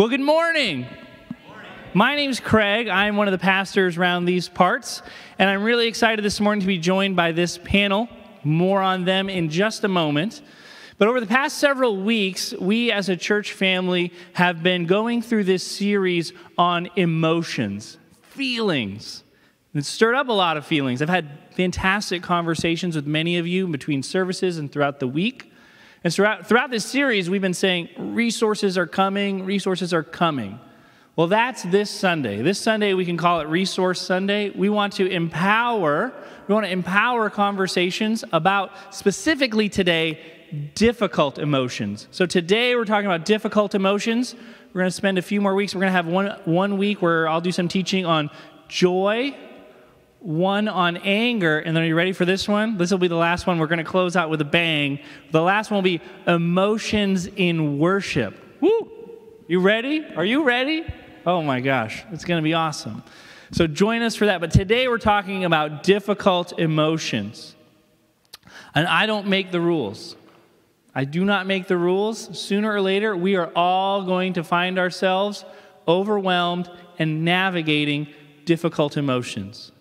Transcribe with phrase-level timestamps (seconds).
[0.00, 0.86] Well, good morning.
[1.92, 2.88] My name's Craig.
[2.88, 5.02] I'm one of the pastors around these parts,
[5.38, 8.08] and I'm really excited this morning to be joined by this panel.
[8.42, 10.40] More on them in just a moment.
[10.96, 15.44] But over the past several weeks, we as a church family have been going through
[15.44, 19.22] this series on emotions, feelings.
[19.74, 21.02] It stirred up a lot of feelings.
[21.02, 25.49] I've had fantastic conversations with many of you between services and throughout the week.
[26.02, 30.58] And throughout, throughout this series, we've been saying resources are coming, resources are coming.
[31.14, 32.40] Well, that's this Sunday.
[32.40, 34.48] This Sunday, we can call it Resource Sunday.
[34.48, 36.14] We want to empower,
[36.48, 40.18] we want to empower conversations about specifically today,
[40.74, 42.08] difficult emotions.
[42.10, 44.34] So today, we're talking about difficult emotions.
[44.72, 45.74] We're going to spend a few more weeks.
[45.74, 48.30] We're going to have one, one week where I'll do some teaching on
[48.68, 49.36] joy
[50.20, 52.76] one on anger, and then are you ready for this one?
[52.76, 53.58] This will be the last one.
[53.58, 55.00] We're going to close out with a bang.
[55.30, 58.36] The last one will be emotions in worship.
[58.60, 58.90] Woo!
[59.48, 60.04] You ready?
[60.14, 60.84] Are you ready?
[61.26, 63.02] Oh my gosh, it's going to be awesome.
[63.52, 64.40] So join us for that.
[64.40, 67.56] But today we're talking about difficult emotions.
[68.74, 70.16] And I don't make the rules.
[70.94, 72.38] I do not make the rules.
[72.38, 75.44] Sooner or later, we are all going to find ourselves
[75.88, 78.06] overwhelmed and navigating
[78.44, 79.72] difficult emotions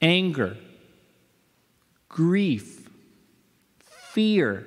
[0.00, 0.56] anger,
[2.08, 2.88] grief,
[4.12, 4.66] fear.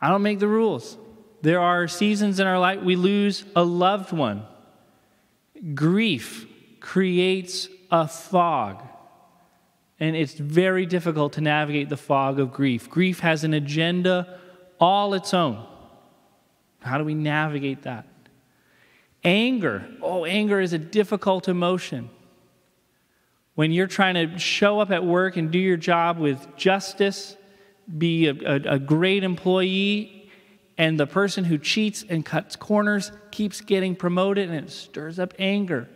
[0.00, 0.96] I don't make the rules.
[1.42, 4.44] There are seasons in our life we lose a loved one.
[5.74, 6.46] Grief
[6.80, 8.82] creates a fog,
[10.00, 12.90] and it's very difficult to navigate the fog of grief.
[12.90, 14.40] Grief has an agenda
[14.80, 15.64] all its own.
[16.80, 18.06] How do we navigate that?
[19.22, 19.86] Anger.
[20.00, 22.10] Oh, anger is a difficult emotion
[23.54, 27.36] when you're trying to show up at work and do your job with justice,
[27.98, 30.30] be a, a, a, great employee,
[30.78, 35.34] and the person who cheats and cuts corners keeps getting promoted and it stirs up
[35.38, 35.88] anger.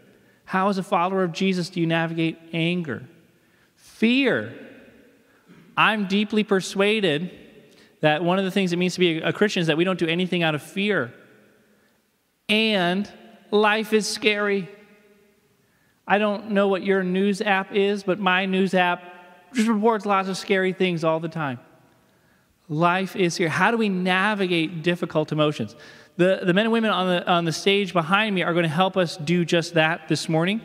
[0.44, 3.04] How, as a follower of Jesus, do you navigate anger?
[3.74, 4.54] Fear.
[5.76, 7.30] I'm deeply persuaded
[8.00, 9.98] that one of the things it means to be a Christian is that we don't
[9.98, 11.12] do anything out of fear.
[12.48, 13.10] And
[13.50, 14.68] life is scary.
[16.06, 19.02] I don't know what your news app is, but my news app
[19.54, 21.58] just reports lots of scary things all the time.
[22.68, 23.48] Life is here.
[23.48, 25.74] How do we navigate difficult emotions?
[26.16, 28.68] The, the men and women on the, on the stage behind me are going to
[28.68, 30.60] help us do just that this morning.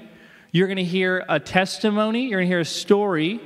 [0.52, 3.40] You're going to hear a testimony, you're going to hear a story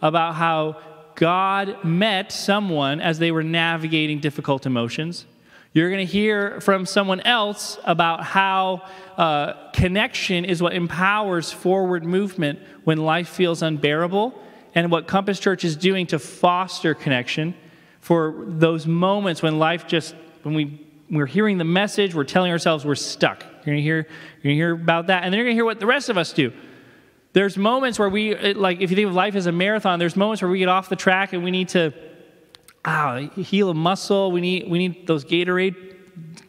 [0.00, 0.80] about how
[1.14, 5.26] God met someone as they were navigating difficult emotions.
[5.74, 8.82] You're going to hear from someone else about how
[9.16, 14.34] uh, connection is what empowers forward movement when life feels unbearable,
[14.74, 17.54] and what Compass Church is doing to foster connection
[18.00, 22.84] for those moments when life just, when we, we're hearing the message, we're telling ourselves
[22.84, 23.42] we're stuck.
[23.42, 24.08] You're going to hear, you're going
[24.42, 26.32] to hear about that, and then you're going to hear what the rest of us
[26.32, 26.52] do.
[27.32, 30.42] There's moments where we, like, if you think of life as a marathon, there's moments
[30.42, 31.94] where we get off the track and we need to
[32.84, 34.32] ah, heal a muscle.
[34.32, 35.92] We need, we need those Gatorade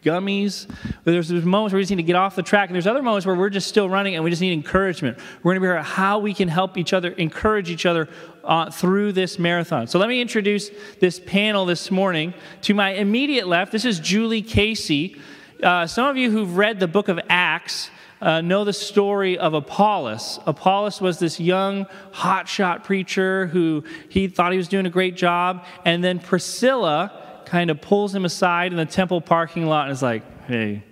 [0.04, 0.70] gummies.
[1.04, 3.02] There's, there's moments where we just need to get off the track, and there's other
[3.02, 5.18] moments where we're just still running and we just need encouragement.
[5.42, 8.10] We're going to be about how we can help each other, encourage each other
[8.44, 9.88] uh, through this marathon.
[9.88, 12.34] So let me introduce this panel this morning.
[12.64, 15.18] To my immediate left, this is Julie Casey.
[15.62, 17.90] Uh, some of you who've read the book of Acts
[18.24, 20.40] uh, know the story of Apollos.
[20.46, 25.66] Apollos was this young, hotshot preacher who he thought he was doing a great job.
[25.84, 30.02] And then Priscilla kind of pulls him aside in the temple parking lot and is
[30.02, 30.84] like, hey,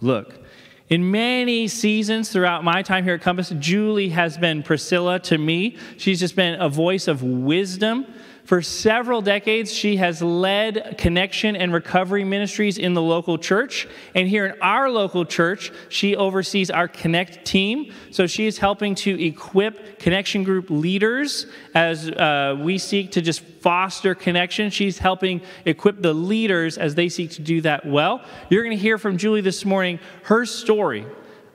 [0.00, 0.40] look.
[0.88, 5.76] In many seasons throughout my time here at Compass, Julie has been Priscilla to me.
[5.96, 8.06] She's just been a voice of wisdom.
[8.44, 13.88] For several decades, she has led connection and recovery ministries in the local church.
[14.14, 17.90] And here in our local church, she oversees our Connect team.
[18.10, 23.40] So she is helping to equip connection group leaders as uh, we seek to just
[23.40, 24.68] foster connection.
[24.68, 28.22] She's helping equip the leaders as they seek to do that well.
[28.50, 31.06] You're going to hear from Julie this morning her story,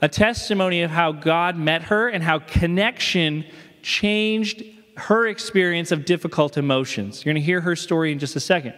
[0.01, 3.45] a testimony of how God met her and how connection
[3.83, 4.63] changed
[4.99, 7.23] her experience of difficult emotions.
[7.23, 8.73] You're going to hear her story in just a second.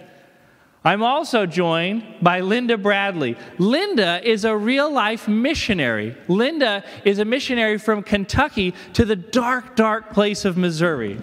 [0.84, 3.38] I'm also joined by Linda Bradley.
[3.60, 6.18] Linda is a real life missionary.
[6.28, 11.20] Linda is a missionary from Kentucky to the dark, dark place of Missouri.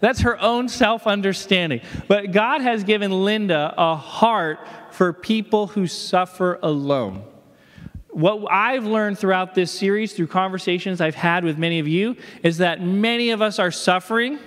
[0.00, 1.82] That's her own self understanding.
[2.08, 4.58] But God has given Linda a heart
[4.90, 7.24] for people who suffer alone
[8.14, 12.58] what I've learned throughout this series, through conversations I've had with many of you, is
[12.58, 14.38] that many of us are suffering.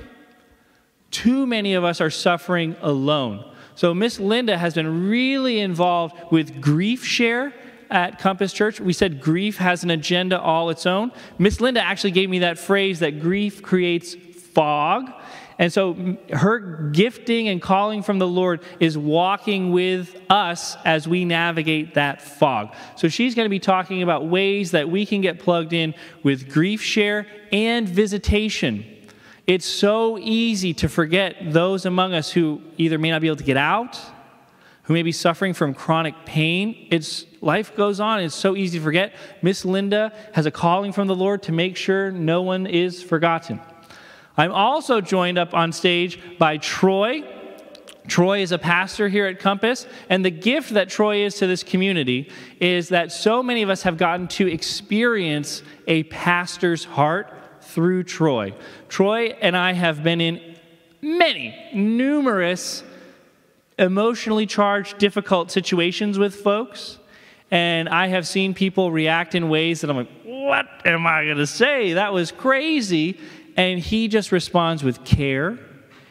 [1.12, 3.44] Too many of us are suffering alone.
[3.76, 7.54] So, Miss Linda has been really involved with Grief Share
[7.90, 8.80] at Compass Church.
[8.80, 11.12] We said grief has an agenda all its own.
[11.38, 15.12] Miss Linda actually gave me that phrase that grief creates fog.
[15.60, 16.60] And so her
[16.92, 22.76] gifting and calling from the Lord is walking with us as we navigate that fog.
[22.96, 26.52] So she's going to be talking about ways that we can get plugged in with
[26.52, 28.86] grief share and visitation.
[29.48, 33.44] It's so easy to forget those among us who either may not be able to
[33.44, 34.00] get out,
[34.84, 36.88] who may be suffering from chronic pain.
[36.92, 38.20] It's life goes on.
[38.20, 39.14] It's so easy to forget.
[39.42, 43.60] Miss Linda has a calling from the Lord to make sure no one is forgotten.
[44.38, 47.24] I'm also joined up on stage by Troy.
[48.08, 51.64] Troy is a pastor here at Compass, and the gift that Troy is to this
[51.64, 58.04] community is that so many of us have gotten to experience a pastor's heart through
[58.04, 58.54] Troy.
[58.88, 60.58] Troy and I have been in
[61.02, 62.84] many, numerous
[63.78, 66.98] emotionally charged, difficult situations with folks.
[67.50, 71.38] And I have seen people react in ways that I'm like, what am I going
[71.38, 71.94] to say?
[71.94, 73.18] That was crazy.
[73.58, 75.58] And he just responds with care.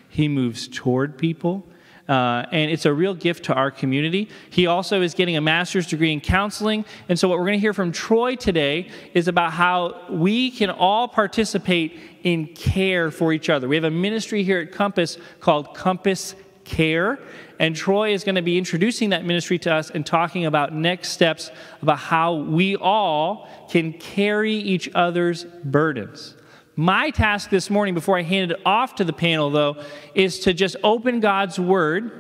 [0.09, 1.65] He moves toward people.
[2.09, 4.29] Uh, and it's a real gift to our community.
[4.51, 6.85] He also is getting a master's degree in counseling.
[7.09, 10.71] And so, what we're going to hear from Troy today is about how we can
[10.71, 13.67] all participate in care for each other.
[13.67, 17.19] We have a ministry here at Compass called Compass Care.
[17.59, 21.09] And Troy is going to be introducing that ministry to us and talking about next
[21.09, 21.51] steps
[21.83, 26.37] about how we all can carry each other's burdens.
[26.79, 29.83] My task this morning, before I hand it off to the panel, though,
[30.15, 32.13] is to just open God's Word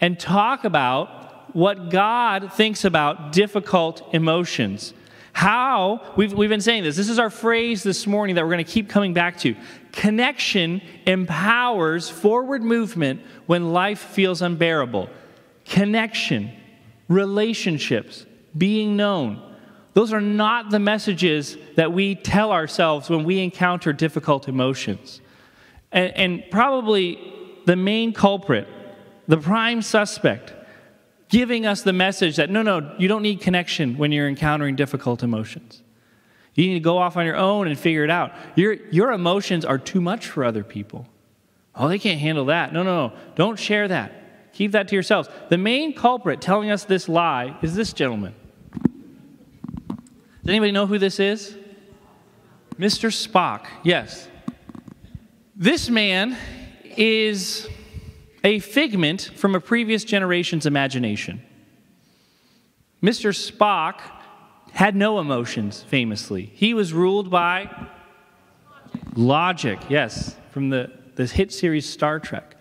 [0.00, 4.94] and talk about what God thinks about difficult emotions.
[5.34, 8.64] How, we've, we've been saying this, this is our phrase this morning that we're going
[8.64, 9.54] to keep coming back to.
[9.92, 15.10] Connection empowers forward movement when life feels unbearable.
[15.66, 16.52] Connection,
[17.08, 18.24] relationships,
[18.56, 19.53] being known
[19.94, 25.20] those are not the messages that we tell ourselves when we encounter difficult emotions.
[25.92, 27.18] And, and, probably
[27.64, 28.66] the main culprit,
[29.28, 30.52] the prime suspect,
[31.28, 35.22] giving us the message that no, no, you don't need connection when you're encountering difficult
[35.22, 35.82] emotions.
[36.54, 38.32] You need to go off on your own and figure it out.
[38.56, 41.06] Your, your emotions are too much for other people.
[41.76, 42.72] Oh, they can't handle that.
[42.72, 43.16] No, no, no.
[43.36, 44.52] Don't share that.
[44.52, 45.28] Keep that to yourselves.
[45.48, 48.34] The main culprit telling us this lie is this gentleman.
[50.44, 51.56] Does anybody know who this is?
[52.78, 53.08] Mr.
[53.08, 54.28] Spock, yes.
[55.56, 56.36] This man
[56.84, 57.66] is
[58.44, 61.42] a figment from a previous generation's imagination.
[63.02, 63.32] Mr.
[63.32, 64.02] Spock
[64.72, 66.52] had no emotions, famously.
[66.54, 67.70] He was ruled by
[69.16, 72.54] logic, yes, from the, the hit series Star Trek.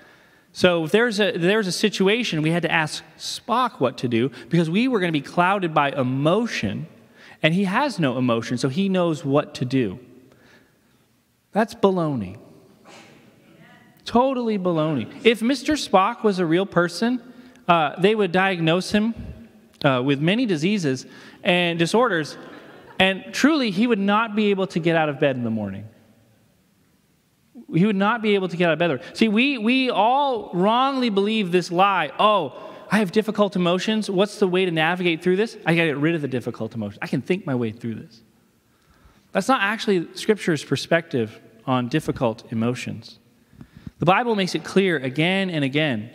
[0.54, 4.32] So if there's a, there's a situation, we had to ask Spock what to do
[4.48, 6.88] because we were going to be clouded by emotion
[7.44, 10.00] and he has no emotion, so he knows what to do.
[11.51, 12.38] That's baloney.
[14.06, 15.13] Totally baloney.
[15.25, 15.75] If Mr.
[15.75, 17.22] Spock was a real person,
[17.68, 19.13] uh, they would diagnose him
[19.84, 21.06] uh, with many diseases
[21.44, 22.38] and disorders,
[22.98, 25.86] and truly, he would not be able to get out of bed in the morning.
[27.74, 29.01] He would not be able to get out of bed.
[29.13, 32.12] See, we, we all wrongly believe this lie.
[32.20, 34.08] Oh, I have difficult emotions.
[34.08, 35.58] What's the way to navigate through this?
[35.66, 37.00] I got to get rid of the difficult emotions.
[37.02, 38.22] I can think my way through this.
[39.32, 43.18] That's not actually Scripture's perspective on difficult emotions.
[43.98, 46.12] The Bible makes it clear again and again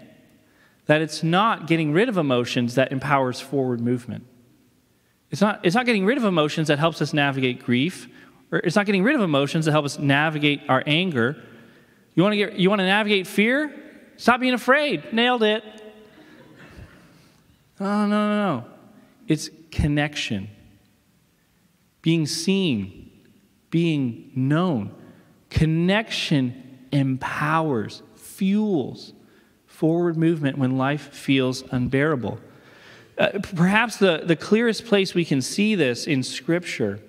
[0.87, 4.25] that it's not getting rid of emotions that empowers forward movement.
[5.33, 8.07] It's not, it's not getting rid of emotions that helps us navigate grief,
[8.53, 11.43] or it's not getting rid of emotions that help us navigate our anger.
[12.15, 13.75] You want to, get, you want to navigate fear?
[14.17, 15.13] Stop being afraid.
[15.13, 15.65] Nailed it.
[17.81, 18.65] Oh, no, no, no.
[19.27, 20.49] It's connection,
[22.03, 23.11] being seen,
[23.71, 24.95] being known.
[25.51, 29.13] Connection empowers, fuels
[29.67, 32.41] forward movement when life feels unbearable.
[33.17, 37.01] Uh, perhaps the, the clearest place we can see this in Scripture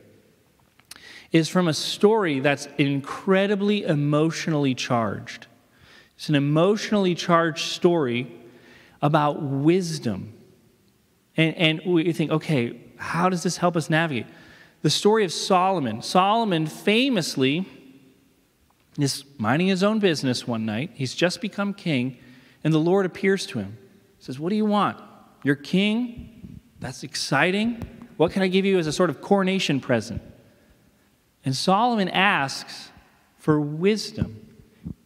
[1.31, 5.47] is from a story that's incredibly emotionally charged.
[6.15, 8.35] It's an emotionally charged story
[9.01, 10.33] about wisdom
[11.39, 14.25] and, and we think, okay, how does this help us navigate?
[14.81, 16.01] The story of Solomon.
[16.01, 17.65] Solomon famously
[18.99, 20.91] is minding his own business one night.
[20.95, 22.17] He's just become king,
[22.61, 23.77] and the Lord appears to him.
[24.17, 25.01] He says, What do you want?
[25.43, 26.59] You're king?
[26.81, 27.85] That's exciting.
[28.17, 30.21] What can I give you as a sort of coronation present?
[31.45, 32.89] And Solomon asks
[33.37, 34.45] for wisdom.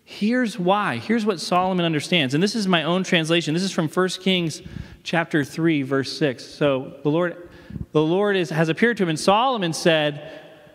[0.03, 0.97] Here's why.
[0.97, 2.33] Here's what Solomon understands.
[2.33, 3.53] And this is my own translation.
[3.53, 4.63] This is from 1 Kings
[5.03, 6.45] chapter 3 verse 6.
[6.45, 7.49] So the Lord
[7.91, 10.31] the Lord is, has appeared to him and Solomon said,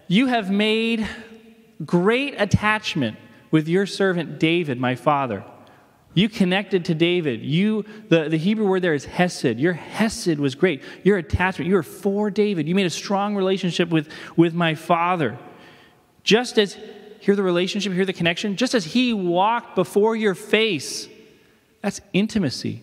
[0.09, 1.07] "You have made
[1.85, 3.17] great attachment
[3.51, 5.45] with your servant David, my father.
[6.15, 7.43] You connected to David.
[7.43, 9.59] You the, the Hebrew word there is hesed.
[9.59, 10.83] Your hesed was great.
[11.05, 11.69] Your attachment.
[11.69, 12.67] You were for David.
[12.69, 15.39] You made a strong relationship with, with my father.
[16.25, 16.77] Just as
[17.21, 21.09] hear the relationship, hear the connection, just as he walked before your face.
[21.83, 22.83] That's intimacy.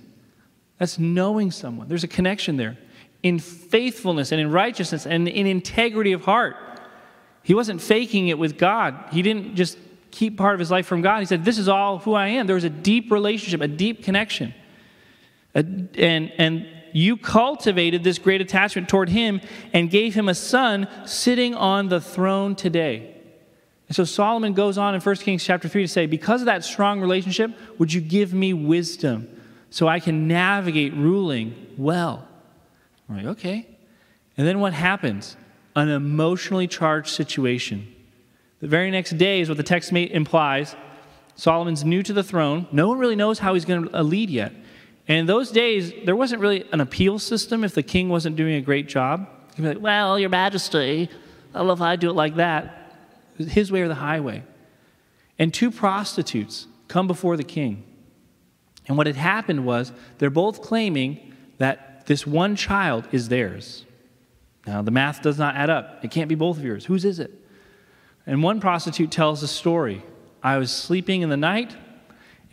[0.77, 1.87] That's knowing someone.
[1.87, 2.77] There's a connection there.
[3.23, 6.55] In faithfulness and in righteousness and in integrity of heart.
[7.43, 8.95] He wasn't faking it with God.
[9.11, 9.77] He didn't just
[10.11, 11.19] keep part of his life from God.
[11.19, 12.47] He said, This is all who I am.
[12.47, 14.53] There was a deep relationship, a deep connection.
[15.53, 19.41] And, and you cultivated this great attachment toward him
[19.73, 23.15] and gave him a son sitting on the throne today.
[23.87, 26.63] And so Solomon goes on in 1 Kings chapter 3 to say, Because of that
[26.63, 29.29] strong relationship, would you give me wisdom
[29.75, 32.25] so I can navigate ruling well?
[33.09, 33.67] I'm like, okay.
[34.37, 35.35] And then what happens?
[35.75, 37.93] An emotionally charged situation.
[38.61, 40.77] The very next day is what the text implies.
[41.35, 42.67] Solomon's new to the throne.
[42.71, 44.53] No one really knows how he's going to uh, lead yet.
[45.09, 48.55] And in those days, there wasn't really an appeal system if the king wasn't doing
[48.55, 49.27] a great job.
[49.57, 51.09] He'd be like, Well, Your Majesty,
[51.53, 52.95] I don't know if I do it like that.
[53.37, 54.43] His way or the highway.
[55.37, 57.83] And two prostitutes come before the king.
[58.87, 63.85] And what had happened was they're both claiming that this one child is theirs.
[64.67, 66.03] Now, the math does not add up.
[66.03, 66.85] It can't be both of yours.
[66.85, 67.31] Whose is it?
[68.25, 70.03] And one prostitute tells a story.
[70.41, 71.75] I was sleeping in the night,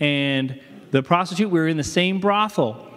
[0.01, 0.61] and
[0.91, 2.89] the prostitute, we were in the same brothel,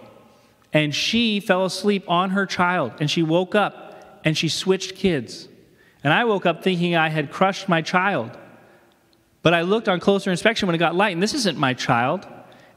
[0.72, 5.48] and she fell asleep on her child, and she woke up and she switched kids.
[6.02, 8.36] And I woke up thinking I had crushed my child.
[9.42, 12.26] But I looked on closer inspection when it got light, and this isn't my child.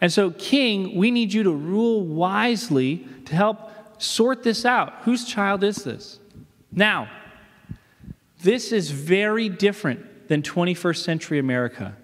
[0.02, 4.94] And so, King, we need you to rule wisely to help sort this out.
[5.02, 6.20] Whose child is this?
[6.72, 7.10] Now,
[8.42, 11.96] this is very different than 21st century America.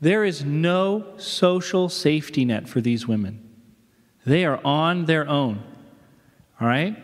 [0.00, 3.48] There is no social safety net for these women.
[4.26, 5.62] They are on their own.
[6.60, 6.96] All right?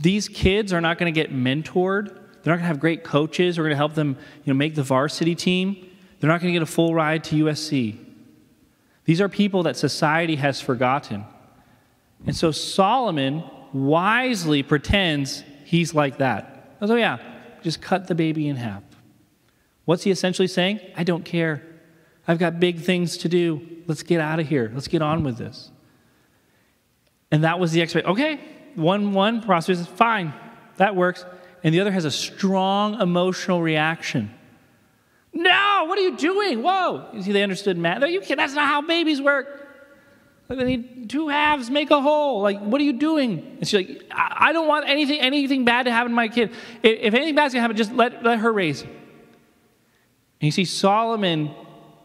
[0.00, 2.08] These kids are not going to get mentored.
[2.08, 4.56] They're not going to have great coaches who are going to help them you know,
[4.56, 5.90] make the varsity team.
[6.18, 8.03] They're not going to get a full ride to USC.
[9.04, 11.24] These are people that society has forgotten.
[12.26, 16.76] And so Solomon wisely pretends he's like that.
[16.80, 17.18] Oh, yeah,
[17.62, 18.82] just cut the baby in half.
[19.84, 20.80] What's he essentially saying?
[20.96, 21.62] I don't care.
[22.26, 23.66] I've got big things to do.
[23.86, 24.70] Let's get out of here.
[24.72, 25.70] Let's get on with this.
[27.30, 28.12] And that was the expectation.
[28.12, 28.40] Okay,
[28.74, 30.32] one one prostitute says, fine,
[30.76, 31.26] that works.
[31.62, 34.34] And the other has a strong emotional reaction.
[35.34, 36.62] No, what are you doing?
[36.62, 37.08] Whoa.
[37.12, 38.02] You see, they understood math.
[38.08, 39.64] You that's not how babies work.
[40.48, 42.42] They need two halves make a whole.
[42.42, 43.56] Like, what are you doing?
[43.58, 46.50] And she's like, I, don't want anything, anything bad to happen to my kid.
[46.82, 48.92] If, if anything bad's gonna happen, just let, let her raise And
[50.40, 51.50] you see, Solomon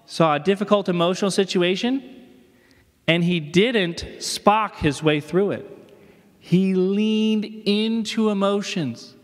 [0.06, 2.02] saw a difficult emotional situation,
[3.08, 5.66] and he didn't Spock his way through it.
[6.40, 9.16] He leaned into emotions.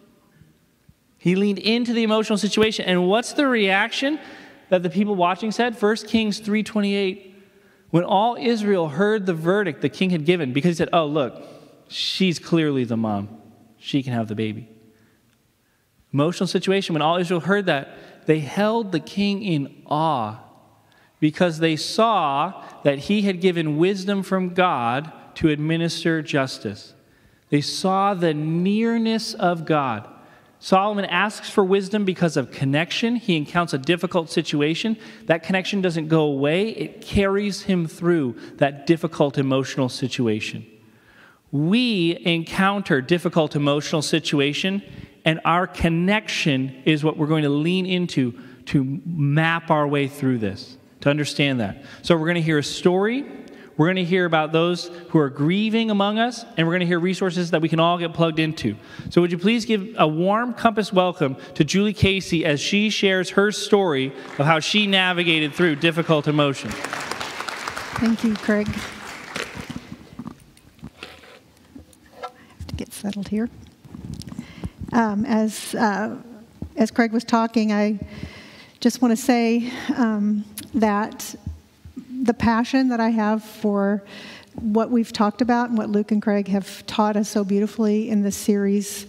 [1.26, 2.86] He leaned into the emotional situation.
[2.86, 4.20] And what's the reaction
[4.70, 5.74] that the people watching said?
[5.82, 7.34] 1 Kings 328
[7.90, 11.42] when all Israel heard the verdict the king had given, because he said, Oh, look,
[11.88, 13.42] she's clearly the mom,
[13.80, 14.70] she can have the baby.
[16.14, 20.40] Emotional situation, when all Israel heard that, they held the king in awe
[21.20, 26.94] because they saw that he had given wisdom from God to administer justice.
[27.50, 30.08] They saw the nearness of God.
[30.66, 33.18] Solomon asks for wisdom because of connection.
[33.18, 34.98] He encounters a difficult situation.
[35.28, 40.66] That connection doesn't go away, it carries him through that difficult emotional situation.
[41.52, 44.82] We encounter difficult emotional situation,
[45.24, 48.34] and our connection is what we're going to lean into
[48.66, 51.84] to map our way through this, to understand that.
[52.02, 53.24] So, we're going to hear a story
[53.78, 56.86] we're going to hear about those who are grieving among us, and we're going to
[56.86, 58.78] hear resources that we can all get plugged into.
[59.10, 63.32] So, would you please give a warm compass welcome to Julie Casey as she shares
[63.32, 66.74] her story of how she navigated through difficult emotions?
[67.98, 68.68] Thank you, Craig.
[68.70, 68.72] I
[72.58, 73.50] have to get settled here.
[74.94, 76.16] Um, as, uh,
[76.78, 78.00] as Craig was talking, I
[78.80, 81.36] just want to say um, that
[82.26, 84.04] the passion that I have for
[84.56, 88.24] what we've talked about and what Luke and Craig have taught us so beautifully in
[88.24, 89.06] this series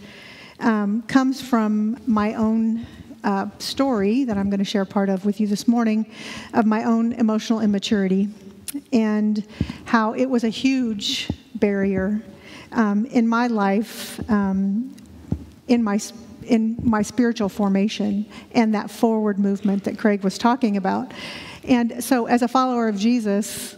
[0.60, 2.86] um, comes from my own
[3.24, 6.12] uh, story that I'm going to share part of with you this morning
[6.52, 8.28] of my own emotional immaturity
[8.92, 9.46] and
[9.86, 12.20] how it was a huge barrier
[12.72, 14.94] um, in my life, um,
[15.68, 15.98] in my
[16.42, 21.12] in my spiritual formation, and that forward movement that Craig was talking about.
[21.66, 23.76] And so, as a follower of Jesus,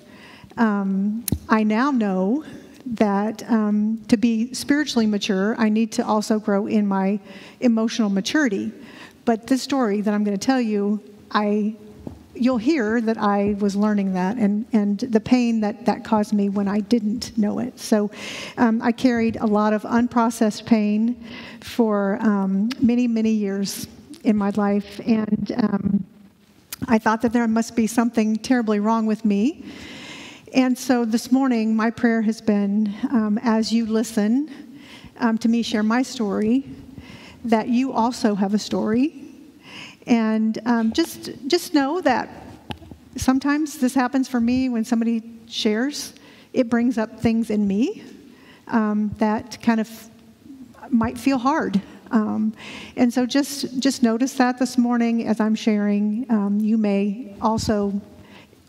[0.56, 2.44] um, I now know
[2.84, 7.20] that um, to be spiritually mature, I need to also grow in my
[7.60, 8.72] emotional maturity.
[9.24, 11.76] But this story that I'm going to tell you, I
[12.34, 16.48] you'll hear that I was learning that and, and the pain that that caused me
[16.48, 17.78] when I didn't know it.
[17.80, 18.10] So
[18.56, 21.24] um, I carried a lot of unprocessed pain
[21.60, 23.88] for um, many, many years
[24.24, 25.00] in my life.
[25.00, 26.06] And um,
[26.86, 29.64] I thought that there must be something terribly wrong with me.
[30.54, 34.80] And so this morning, my prayer has been um, as you listen
[35.18, 36.64] um, to me share my story,
[37.44, 39.24] that you also have a story.
[40.06, 42.28] And um, just, just know that
[43.16, 46.14] sometimes this happens for me when somebody shares,
[46.52, 48.04] it brings up things in me
[48.68, 49.90] um, that kind of
[50.90, 51.80] might feel hard.
[52.10, 52.54] Um,
[52.96, 56.26] and so just, just notice that this morning as I'm sharing.
[56.30, 58.00] Um, you may also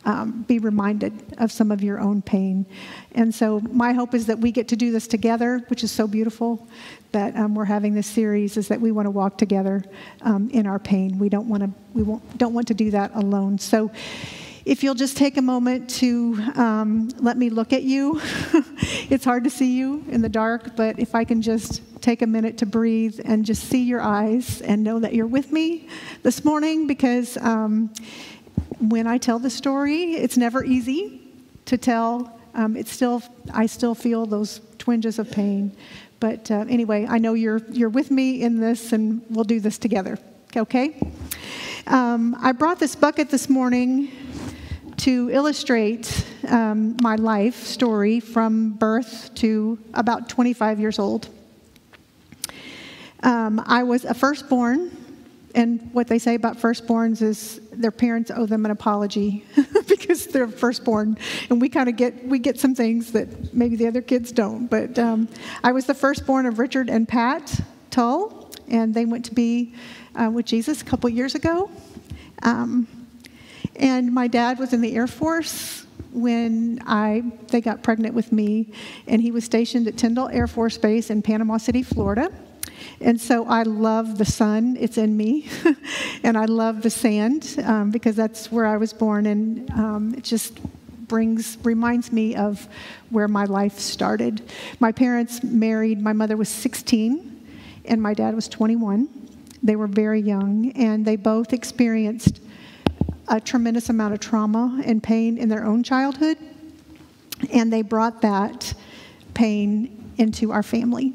[0.06, 2.66] um, be reminded of some of your own pain.
[3.14, 6.08] And so, my hope is that we get to do this together, which is so
[6.08, 6.68] beautiful
[7.12, 9.84] that um, we're having this series, is that we want to walk together
[10.22, 11.20] um, in our pain.
[11.20, 13.58] We don't want to, we won't, don't want to do that alone.
[13.58, 13.92] So,
[14.66, 18.20] if you'll just take a moment to um, let me look at you.
[19.10, 22.28] it's hard to see you in the dark, but if I can just take a
[22.28, 25.88] minute to breathe and just see your eyes and know that you're with me
[26.24, 27.94] this morning because um,
[28.80, 31.22] when I tell the story, it's never easy
[31.66, 32.40] to tell.
[32.54, 33.22] Um, it's still,
[33.54, 35.76] I still feel those twinges of pain.
[36.20, 39.78] But uh, anyway, I know you're, you're with me in this, and we'll do this
[39.78, 40.18] together.
[40.56, 40.96] Okay?
[41.88, 44.12] Um, I brought this bucket this morning
[45.00, 51.30] to illustrate um, my life story from birth to about 25 years old.
[53.24, 54.92] Um, I was a firstborn
[55.56, 59.46] and what they say about firstborns is their parents owe them an apology
[59.88, 61.18] because they're firstborn,
[61.50, 64.68] and we kind of get we get some things that maybe the other kids don't.
[64.68, 65.28] But um,
[65.64, 69.74] I was the firstborn of Richard and Pat Tull, and they went to be
[70.16, 71.72] uh, with Jesus a couple years ago.
[72.44, 72.88] Um,
[73.80, 78.72] and my dad was in the Air Force when I they got pregnant with me,
[79.08, 82.32] and he was stationed at Tyndall Air Force Base in Panama City, Florida.
[83.02, 85.48] And so I love the sun, it's in me.
[86.24, 89.26] and I love the sand um, because that's where I was born.
[89.26, 90.60] And um, it just
[91.08, 92.68] brings, reminds me of
[93.10, 94.42] where my life started.
[94.80, 97.48] My parents married, my mother was 16,
[97.86, 99.10] and my dad was 21.
[99.64, 102.42] They were very young, and they both experienced
[103.30, 106.38] a tremendous amount of trauma and pain in their own childhood.
[107.54, 108.74] And they brought that
[109.34, 111.14] pain into our family.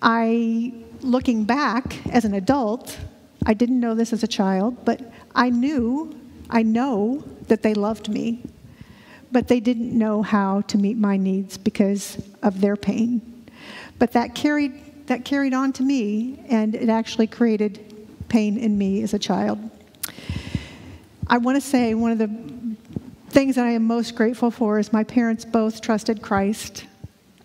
[0.00, 2.98] I, looking back as an adult,
[3.44, 8.08] I didn't know this as a child, but I knew, I know that they loved
[8.08, 8.44] me,
[9.30, 13.46] but they didn't know how to meet my needs because of their pain.
[13.98, 19.02] But that carried, that carried on to me, and it actually created pain in me
[19.02, 19.58] as a child.
[21.30, 22.30] I want to say one of the
[23.28, 26.86] things that I am most grateful for is my parents both trusted Christ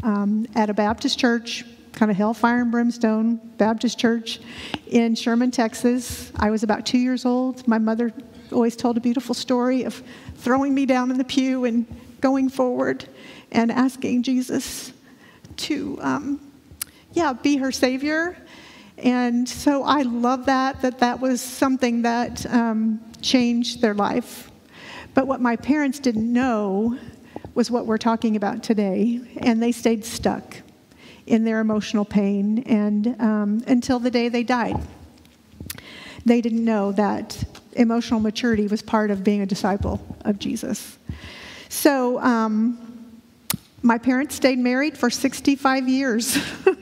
[0.03, 4.39] um, at a Baptist church kind of hellfire and brimstone Baptist church
[4.87, 6.31] in Sherman, Texas.
[6.37, 7.67] I was about two years old.
[7.67, 8.13] My mother
[8.53, 10.01] always told a beautiful story of
[10.37, 11.85] throwing me down in the pew and
[12.21, 13.05] going forward
[13.51, 14.93] and asking Jesus
[15.57, 16.39] to, um,
[17.11, 18.37] yeah, be her savior.
[19.03, 24.49] And so I love that, that that was something that um, changed their life.
[25.13, 26.97] But what my parents didn't know
[27.53, 30.57] was what we're talking about today, and they stayed stuck
[31.25, 34.75] in their emotional pain and um, until the day they died.
[36.25, 40.97] They didn't know that emotional maturity was part of being a disciple of Jesus.
[41.67, 42.92] So, um,
[43.83, 46.37] my parents stayed married for 65 years.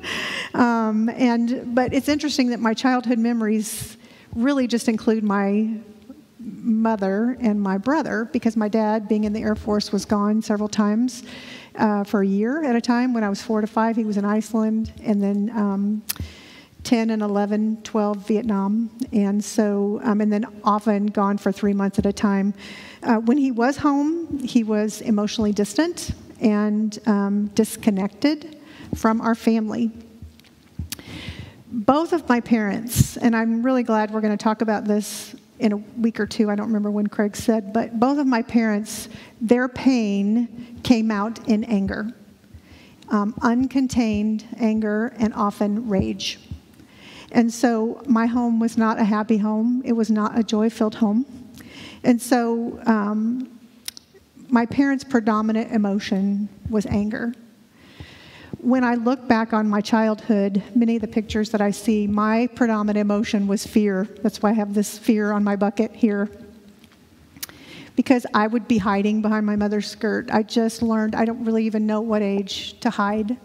[0.54, 3.98] um, and, but it's interesting that my childhood memories
[4.36, 5.74] really just include my
[6.40, 10.70] mother and my brother because my dad, being in the Air Force, was gone several
[10.70, 11.24] times
[11.76, 13.14] uh, for a year at a time.
[13.14, 16.04] When I was four to five, he was in Iceland, and then um,
[16.84, 18.92] 10 and 11, 12, Vietnam.
[19.12, 22.54] And so, um, and then often gone for three months at a time.
[23.02, 28.58] Uh, when he was home, he was emotionally distant and um, disconnected
[28.96, 29.92] from our family.
[31.74, 35.72] both of my parents, and I'm really glad we're going to talk about this in
[35.72, 36.50] a week or two.
[36.50, 39.08] I don't remember when Craig said, but both of my parents,
[39.40, 42.14] their pain came out in anger
[43.12, 46.40] um, uncontained anger and often rage.
[47.32, 50.96] And so my home was not a happy home, it was not a joy filled
[50.96, 51.26] home.
[52.04, 53.60] And so um,
[54.52, 57.34] my parents' predominant emotion was anger.
[58.60, 62.48] When I look back on my childhood, many of the pictures that I see, my
[62.48, 64.08] predominant emotion was fear.
[64.22, 66.30] That's why I have this fear on my bucket here.
[67.96, 70.30] Because I would be hiding behind my mother's skirt.
[70.32, 73.38] I just learned, I don't really even know what age to hide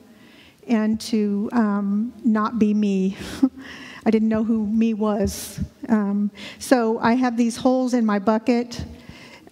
[0.66, 3.16] and to um, not be me.
[4.04, 5.60] I didn't know who me was.
[5.88, 8.84] Um, so I have these holes in my bucket.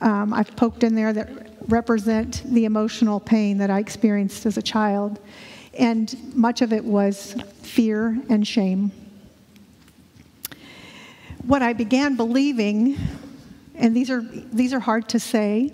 [0.00, 4.62] Um, I've poked in there that represent the emotional pain that I experienced as a
[4.62, 5.18] child.
[5.78, 8.92] And much of it was fear and shame.
[11.44, 12.96] What I began believing,
[13.74, 15.72] and these are, these are hard to say,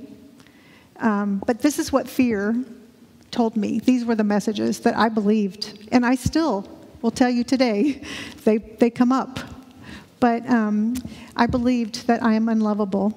[0.96, 2.54] um, but this is what fear
[3.30, 3.78] told me.
[3.78, 6.68] These were the messages that I believed, and I still
[7.02, 8.02] will tell you today.
[8.42, 9.38] They, they come up.
[10.18, 10.94] But um,
[11.36, 13.12] I believed that I am unlovable.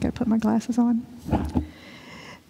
[0.00, 1.06] Gotta put my glasses on.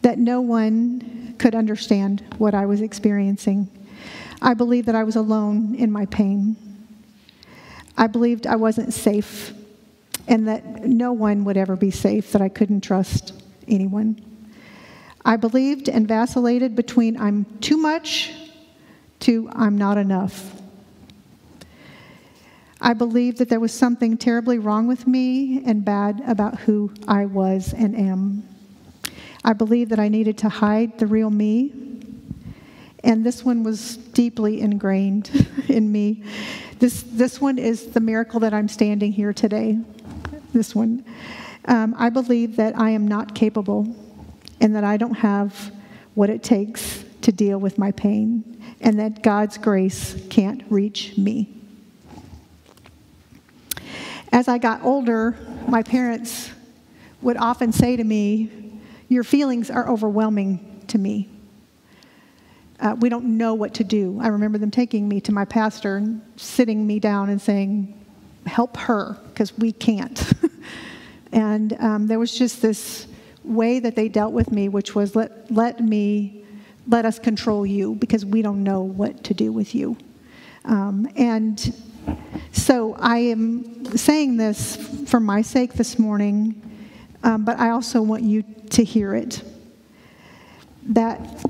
[0.02, 3.70] That no one could understand what I was experiencing.
[4.40, 6.56] I believed that I was alone in my pain.
[7.96, 9.52] I believed I wasn't safe
[10.28, 13.32] and that no one would ever be safe, that I couldn't trust
[13.66, 14.20] anyone.
[15.24, 18.32] I believed and vacillated between I'm too much
[19.20, 20.54] to I'm not enough.
[22.80, 27.26] I believed that there was something terribly wrong with me and bad about who I
[27.26, 28.47] was and am.
[29.48, 31.72] I believed that I needed to hide the real me.
[33.02, 35.30] And this one was deeply ingrained
[35.68, 36.22] in me.
[36.80, 39.78] This, this one is the miracle that I'm standing here today.
[40.52, 41.02] This one.
[41.64, 43.96] Um, I believe that I am not capable
[44.60, 45.72] and that I don't have
[46.12, 51.48] what it takes to deal with my pain, and that God's grace can't reach me.
[54.30, 56.50] As I got older, my parents
[57.22, 58.57] would often say to me,
[59.08, 61.28] Your feelings are overwhelming to me.
[62.80, 64.18] Uh, we don't know what to do.
[64.20, 67.94] I remember them taking me to my pastor and sitting me down and saying,
[68.46, 70.32] Help her, because we can't.
[71.32, 73.06] and um, there was just this
[73.44, 76.44] way that they dealt with me, which was let, let me,
[76.86, 79.96] let us control you because we don't know what to do with you.
[80.64, 81.74] Um, and
[82.52, 84.76] so I am saying this
[85.10, 86.60] for my sake this morning,
[87.22, 89.42] um, but I also want you to hear it.
[90.84, 91.44] That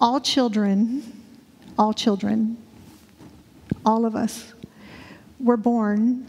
[0.00, 1.24] all children,
[1.78, 2.56] all children,
[3.84, 4.52] all of us,
[5.38, 6.26] were born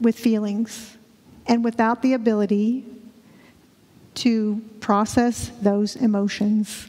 [0.00, 0.96] with feelings
[1.46, 2.84] and without the ability
[4.14, 6.88] to process those emotions.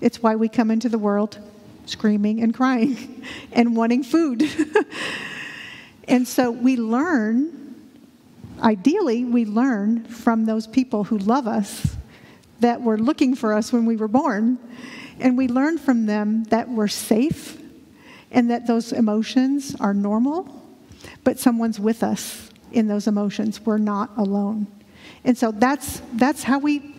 [0.00, 1.38] It's why we come into the world
[1.86, 4.48] screaming and crying and wanting food.
[6.08, 7.74] and so we learn,
[8.60, 11.96] ideally, we learn from those people who love us
[12.64, 14.58] that were looking for us when we were born.
[15.20, 17.60] And we learn from them that we're safe
[18.30, 20.62] and that those emotions are normal,
[21.24, 23.60] but someone's with us in those emotions.
[23.60, 24.66] We're not alone.
[25.24, 26.94] And so that's, that's how we,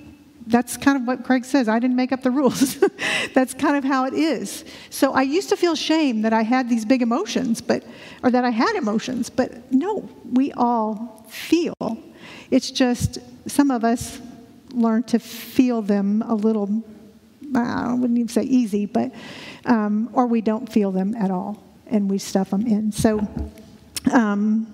[0.45, 1.67] that's kind of what Craig says.
[1.67, 2.77] I didn't make up the rules.
[3.33, 4.65] that's kind of how it is.
[4.91, 7.83] So I used to feel shame that I had these big emotions, but,
[8.21, 11.97] or that I had emotions, but no, we all feel.
[12.51, 14.21] It's just some of us
[14.75, 16.83] learn to feel them a little,
[17.55, 19.11] I wouldn't even say easy, but,
[19.65, 22.91] um, or we don't feel them at all and we stuff them in.
[22.91, 23.27] So,
[24.11, 24.67] um,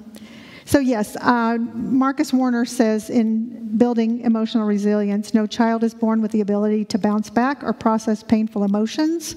[0.65, 6.31] so, yes, uh, Marcus Warner says in Building Emotional Resilience no child is born with
[6.31, 9.35] the ability to bounce back or process painful emotions.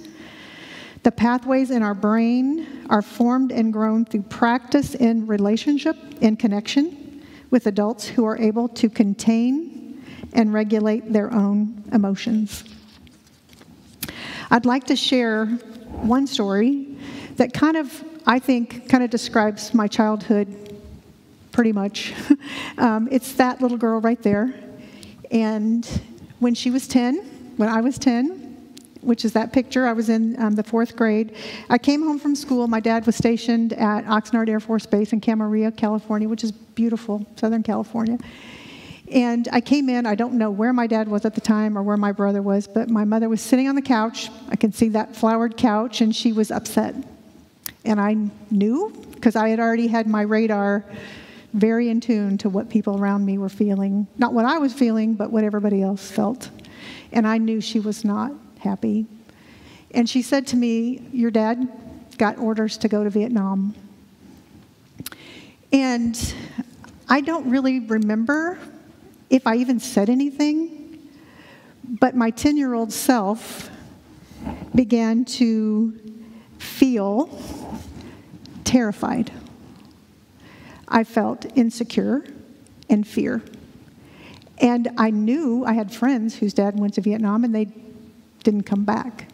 [1.02, 7.22] The pathways in our brain are formed and grown through practice in relationship, in connection
[7.50, 9.73] with adults who are able to contain
[10.34, 12.64] and regulate their own emotions.
[14.50, 16.96] I'd like to share one story
[17.36, 20.78] that kind of, I think, kind of describes my childhood
[21.52, 22.12] pretty much.
[22.78, 24.52] um, it's that little girl right there.
[25.30, 25.88] And
[26.40, 28.44] when she was 10, when I was 10,
[29.00, 31.36] which is that picture, I was in um, the fourth grade.
[31.68, 32.66] I came home from school.
[32.66, 37.26] My dad was stationed at Oxnard Air Force Base in Camarillo, California, which is beautiful,
[37.36, 38.18] Southern California.
[39.10, 41.82] And I came in, I don't know where my dad was at the time or
[41.82, 44.30] where my brother was, but my mother was sitting on the couch.
[44.48, 46.94] I can see that flowered couch, and she was upset.
[47.84, 48.16] And I
[48.50, 50.84] knew because I had already had my radar
[51.52, 54.06] very in tune to what people around me were feeling.
[54.16, 56.50] Not what I was feeling, but what everybody else felt.
[57.12, 59.06] And I knew she was not happy.
[59.92, 61.68] And she said to me, Your dad
[62.18, 63.74] got orders to go to Vietnam.
[65.72, 66.34] And
[67.08, 68.58] I don't really remember
[69.30, 71.10] if I even said anything,
[72.00, 73.70] but my 10 year old self
[74.74, 75.98] began to
[76.58, 77.28] feel
[78.64, 79.30] terrified.
[80.88, 82.24] I felt insecure
[82.88, 83.42] and fear.
[84.58, 87.68] And I knew I had friends whose dad went to Vietnam and they
[88.42, 89.28] didn't come back.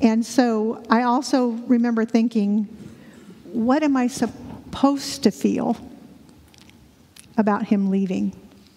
[0.00, 2.64] And so I also remember thinking,
[3.52, 5.76] what am I supposed to feel
[7.36, 8.34] about him leaving?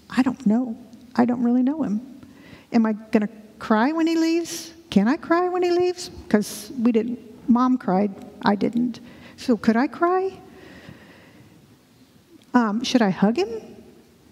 [0.10, 0.78] I don't know.
[1.16, 2.22] I don't really know him.
[2.72, 4.74] Am I going to cry when he leaves?
[4.90, 6.10] Can I cry when he leaves?
[6.10, 7.20] Because we didn't.
[7.50, 8.14] Mom cried.
[8.44, 9.00] I didn't.
[9.38, 10.40] So could I cry?
[12.54, 13.50] Um, should I hug him?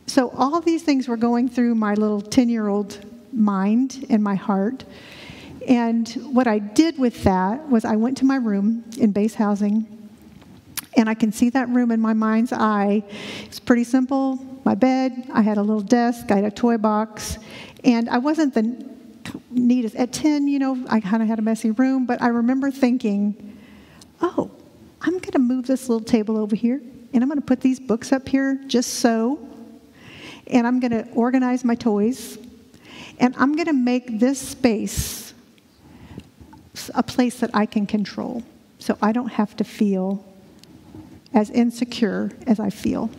[0.07, 4.35] So all these things were going through my little 10 year old mind and my
[4.35, 4.85] heart.
[5.67, 9.85] And what I did with that was I went to my room in base housing,
[10.97, 13.03] and I can see that room in my mind's eye.
[13.45, 17.37] It's pretty simple my bed, I had a little desk, I had a toy box,
[17.85, 18.85] and I wasn't the
[19.49, 19.95] neatest.
[19.95, 23.57] At 10, you know, I kind of had a messy room, but I remember thinking,
[24.21, 24.51] oh,
[24.99, 26.81] I'm going to move this little table over here,
[27.13, 29.39] and I'm going to put these books up here just so,
[30.47, 32.37] and I'm going to organize my toys,
[33.19, 35.33] and I'm going to make this space
[36.93, 38.43] a place that I can control
[38.79, 40.26] so I don't have to feel
[41.33, 43.09] as insecure as I feel.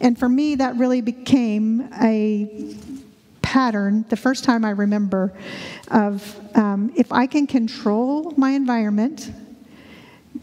[0.00, 2.74] And for me, that really became a
[3.42, 5.32] pattern the first time I remember
[5.90, 9.32] of um, if I can control my environment,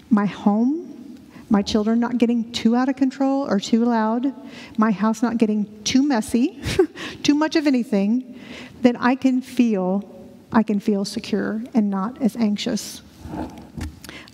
[0.10, 4.34] my home, my children not getting too out of control or too loud,
[4.78, 6.60] my house not getting too messy,
[7.24, 8.40] too much of anything,
[8.82, 10.12] then I can feel
[10.52, 13.02] I can feel secure and not as anxious.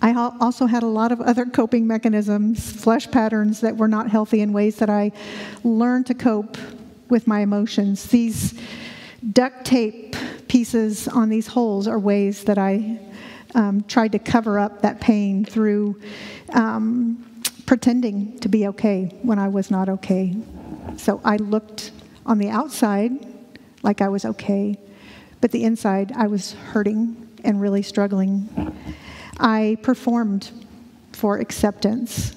[0.02, 4.40] I also had a lot of other coping mechanisms, flesh patterns that were not healthy
[4.40, 5.12] in ways that I
[5.62, 6.56] learned to cope
[7.08, 8.04] with my emotions.
[8.06, 8.58] These
[9.32, 10.16] duct tape
[10.48, 12.98] pieces on these holes are ways that I
[13.54, 16.00] um, tried to cover up that pain through
[16.52, 17.24] um,
[17.64, 20.34] pretending to be okay when I was not okay.
[20.96, 21.92] So I looked
[22.26, 23.12] on the outside
[23.82, 24.78] like I was okay,
[25.40, 28.48] but the inside, I was hurting and really struggling.
[29.38, 30.50] I performed
[31.12, 32.36] for acceptance.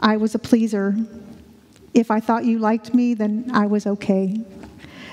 [0.00, 0.96] I was a pleaser.
[1.92, 4.44] If I thought you liked me, then I was okay.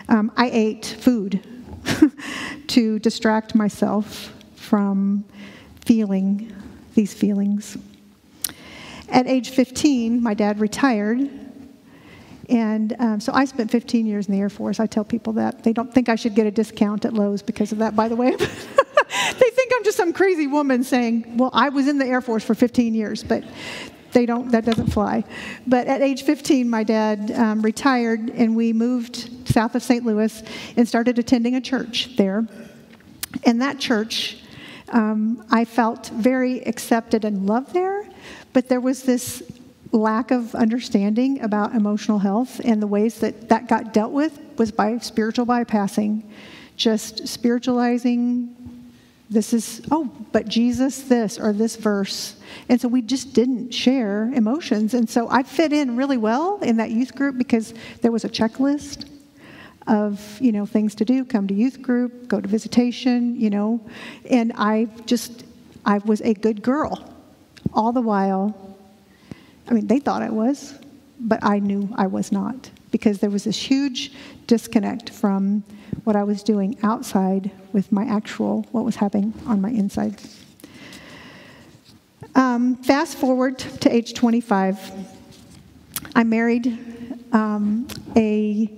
[0.10, 1.42] Um, I ate food
[2.68, 5.24] to distract myself from
[5.86, 6.54] feeling
[6.96, 7.78] these feelings.
[9.10, 11.30] At age 15, my dad retired,
[12.52, 14.82] and um, so I spent 15 years in the Air Force.
[14.82, 15.64] I tell people that.
[15.64, 18.16] They don't think I should get a discount at Lowe's because of that, by the
[18.18, 18.32] way.
[18.36, 22.44] they think I'm just some crazy woman saying, well, I was in the Air Force
[22.44, 23.46] for 15 years, but
[24.12, 25.24] they don't, that doesn't fly.
[25.66, 30.06] But at age 15, my dad um, retired and we moved south of St.
[30.06, 30.44] Louis
[30.76, 32.46] and started attending a church there.
[33.46, 34.40] And that church,
[34.90, 38.06] um, I felt very accepted and loved there,
[38.52, 39.42] but there was this
[39.92, 44.72] lack of understanding about emotional health and the ways that that got dealt with was
[44.72, 46.24] by spiritual bypassing,
[46.76, 48.56] just spiritualizing.
[49.30, 52.36] This is, oh, but Jesus, this or this verse.
[52.68, 54.94] And so we just didn't share emotions.
[54.94, 58.30] And so I fit in really well in that youth group because there was a
[58.30, 59.08] checklist
[59.88, 63.82] of you know things to do come to youth group go to visitation you know
[64.30, 65.44] and i just
[65.86, 67.12] i was a good girl
[67.74, 68.71] all the while
[69.72, 70.78] I mean, they thought I was,
[71.18, 74.12] but I knew I was not because there was this huge
[74.46, 75.64] disconnect from
[76.04, 80.22] what I was doing outside with my actual, what was happening on my inside.
[82.36, 84.92] Um, fast forward to age 25.
[86.16, 86.78] I married
[87.32, 88.70] um, a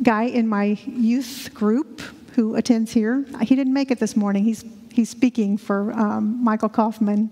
[0.00, 2.02] guy in my youth group
[2.36, 3.26] who attends here.
[3.42, 4.44] He didn't make it this morning.
[4.44, 7.28] He's he's speaking for um, Michael Kaufman,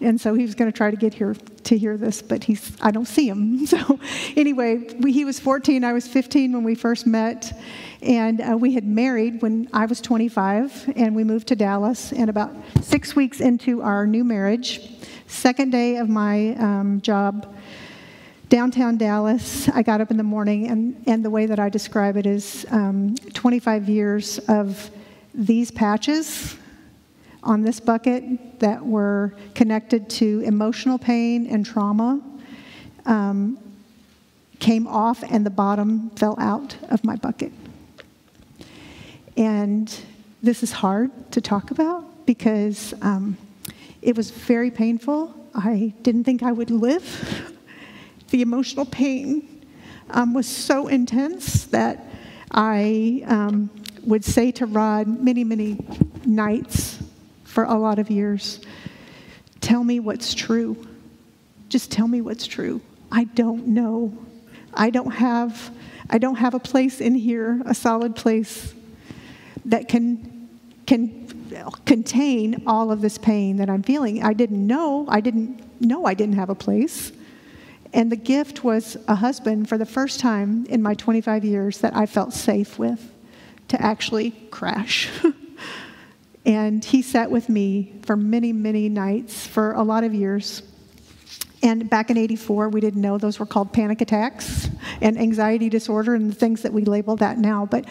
[0.00, 2.76] and so he was going to try to get here to hear this, but he's
[2.80, 3.66] I don't see him.
[3.70, 4.00] So
[4.36, 7.52] anyway, we, he was 14, I was 15 when we first met,
[8.02, 12.12] and uh, we had married when I was 25, and we moved to Dallas.
[12.12, 14.80] And about six weeks into our new marriage,
[15.26, 17.54] second day of my um, job
[18.48, 19.68] downtown Dallas.
[19.68, 22.66] I got up in the morning, and, and the way that I describe it is
[22.70, 24.90] um, 25 years of
[25.34, 26.56] these patches
[27.42, 32.20] on this bucket that were connected to emotional pain and trauma
[33.06, 33.58] um,
[34.58, 37.52] came off, and the bottom fell out of my bucket.
[39.36, 39.94] And
[40.42, 43.38] this is hard to talk about because um,
[44.02, 45.34] it was very painful.
[45.54, 47.56] I didn't think I would live.
[48.30, 49.64] the emotional pain
[50.10, 52.06] um, was so intense that
[52.50, 53.70] I um,
[54.02, 55.78] would say to Rod many, many
[56.24, 56.89] nights
[57.50, 58.60] for a lot of years,
[59.60, 60.76] Tell me what's true.
[61.68, 62.80] Just tell me what's true.
[63.12, 64.16] I don't know.
[64.74, 65.70] I don't have
[66.08, 68.74] I don't have a place in here, a solid place
[69.66, 70.48] that can
[70.86, 71.28] can
[71.84, 74.22] contain all of this pain that I'm feeling.
[74.22, 75.06] I didn't know.
[75.08, 77.12] I didn't know I didn't have a place.
[77.92, 81.94] And the gift was a husband for the first time in my 25 years that
[81.94, 83.12] I felt safe with
[83.68, 85.08] to actually crash.
[86.46, 90.62] and he sat with me for many, many nights for a lot of years.
[91.62, 94.68] And back in 84, we didn't know those were called panic attacks
[95.02, 97.66] and anxiety disorder and the things that we label that now.
[97.66, 97.84] But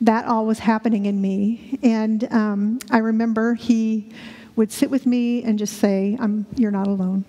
[0.00, 1.78] that all was happening in me.
[1.82, 4.12] And um, I remember he
[4.54, 7.24] would sit with me and just say, I'm, You're not alone.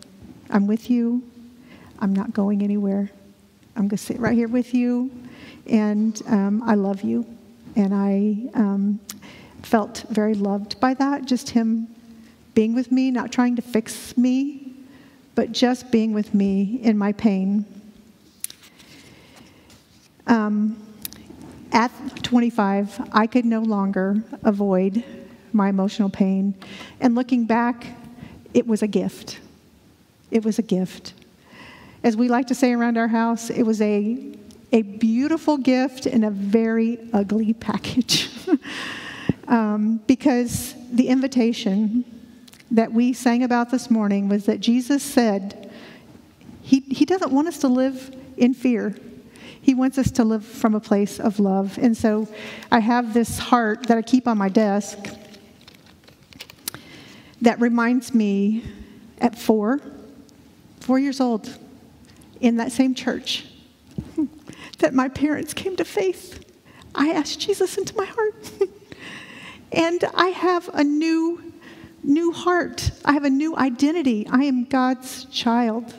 [0.50, 1.24] I'm with you.
[2.00, 3.10] I'm not going anywhere.
[3.76, 5.10] I'm going to sit right here with you,
[5.66, 7.26] and um, I love you.
[7.76, 9.00] And I um,
[9.64, 11.88] felt very loved by that, just him
[12.54, 14.74] being with me, not trying to fix me,
[15.36, 17.66] but just being with me in my pain.
[20.28, 20.78] Um,
[21.72, 25.04] at 25, I could no longer avoid
[25.52, 26.54] my emotional pain.
[27.00, 27.88] And looking back,
[28.54, 29.40] it was a gift.
[30.30, 31.14] It was a gift
[32.04, 34.18] as we like to say around our house, it was a,
[34.72, 38.30] a beautiful gift in a very ugly package.
[39.48, 42.06] Um, because the invitation
[42.72, 45.72] that we sang about this morning was that Jesus said,
[46.62, 48.96] he, he doesn't want us to live in fear.
[49.62, 51.78] He wants us to live from a place of love.
[51.78, 52.28] And so
[52.72, 54.98] I have this heart that I keep on my desk
[57.42, 58.64] that reminds me
[59.20, 59.80] at four,
[60.80, 61.58] four years old,
[62.40, 63.46] in that same church
[64.80, 66.44] that my parents came to faith.
[66.96, 68.52] I asked Jesus into my heart.
[69.74, 71.52] and I have a new,
[72.04, 72.92] new heart.
[73.04, 74.28] I have a new identity.
[74.30, 75.96] I am God's child.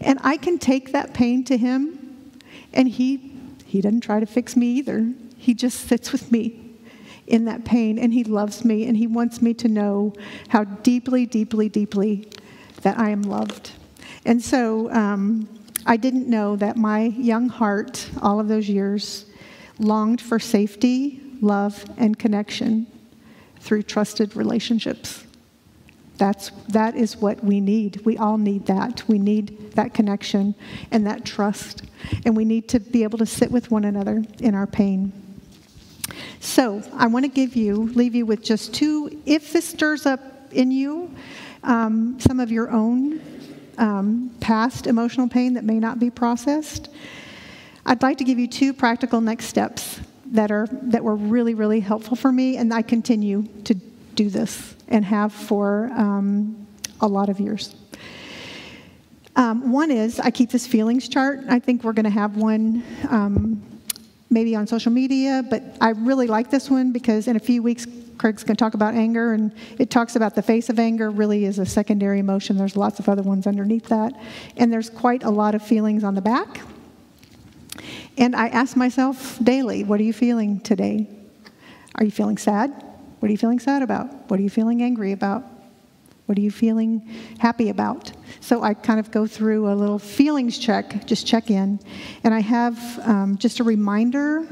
[0.00, 2.30] And I can take that pain to Him,
[2.72, 3.34] and He,
[3.64, 5.12] he doesn't try to fix me either.
[5.36, 6.60] He just sits with me
[7.26, 10.12] in that pain, and He loves me, and He wants me to know
[10.48, 12.28] how deeply, deeply, deeply
[12.82, 13.72] that I am loved.
[14.24, 15.48] And so, um,
[15.84, 19.26] I didn't know that my young heart, all of those years,
[19.80, 22.86] longed for safety, love, and connection
[23.62, 25.24] through trusted relationships.
[26.18, 28.04] That's, that is what we need.
[28.04, 29.02] We all need that.
[29.08, 30.54] We need that connection
[30.90, 31.84] and that trust.
[32.26, 35.12] And we need to be able to sit with one another in our pain.
[36.40, 40.20] So, I want to give you, leave you with just two, if this stirs up
[40.52, 41.14] in you
[41.62, 43.20] um, some of your own
[43.78, 46.88] um, past emotional pain that may not be processed,
[47.86, 50.00] I'd like to give you two practical next steps
[50.32, 53.74] that are that were really really helpful for me, and I continue to
[54.14, 56.66] do this and have for um,
[57.00, 57.74] a lot of years.
[59.36, 61.40] Um, one is I keep this feelings chart.
[61.48, 63.62] I think we're going to have one um,
[64.28, 67.86] maybe on social media, but I really like this one because in a few weeks
[68.18, 71.44] Craig's going to talk about anger, and it talks about the face of anger really
[71.44, 72.56] is a secondary emotion.
[72.56, 74.12] There's lots of other ones underneath that.
[74.56, 76.60] And there's quite a lot of feelings on the back.
[78.18, 81.08] And I ask myself daily, what are you feeling today?
[81.94, 82.70] Are you feeling sad?
[83.20, 84.30] What are you feeling sad about?
[84.30, 85.44] What are you feeling angry about?
[86.26, 88.12] What are you feeling happy about?
[88.40, 91.80] So I kind of go through a little feelings check, just check in.
[92.24, 94.46] And I have um, just a reminder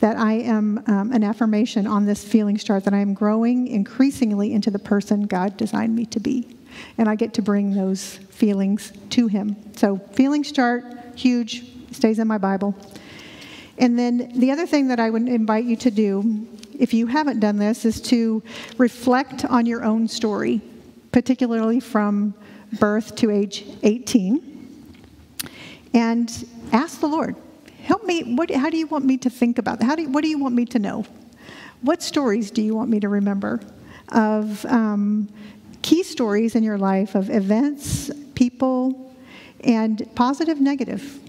[0.00, 4.52] that I am um, an affirmation on this feeling chart that I am growing increasingly
[4.52, 6.56] into the person God designed me to be.
[6.98, 9.56] And I get to bring those feelings to Him.
[9.76, 10.84] So, feelings chart,
[11.14, 12.74] huge, stays in my Bible.
[13.78, 16.46] And then the other thing that I would invite you to do,
[16.78, 18.42] if you haven't done this, is to
[18.78, 20.60] reflect on your own story,
[21.12, 22.34] particularly from
[22.78, 24.50] birth to age 18,
[25.92, 27.36] and ask the Lord,
[27.84, 29.82] Help me, what, how do you want me to think about?
[29.82, 31.04] How do you, what do you want me to know?
[31.82, 33.60] What stories do you want me to remember
[34.08, 35.28] of um,
[35.82, 39.14] key stories in your life of events, people,
[39.62, 41.20] and positive, negative?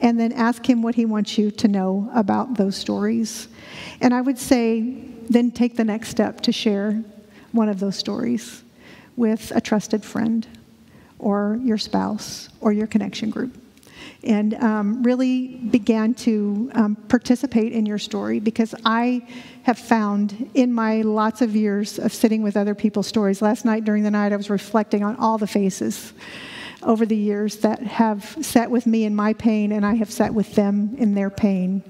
[0.00, 3.48] And then ask him what he wants you to know about those stories.
[4.00, 4.80] And I would say,
[5.28, 7.02] then take the next step to share
[7.52, 8.62] one of those stories
[9.16, 10.46] with a trusted friend
[11.18, 13.56] or your spouse or your connection group
[14.24, 19.26] and um, really began to um, participate in your story because I
[19.62, 23.84] have found in my lots of years of sitting with other people's stories, last night
[23.84, 26.12] during the night I was reflecting on all the faces
[26.82, 30.32] over the years that have sat with me in my pain and I have sat
[30.32, 31.82] with them in their pain.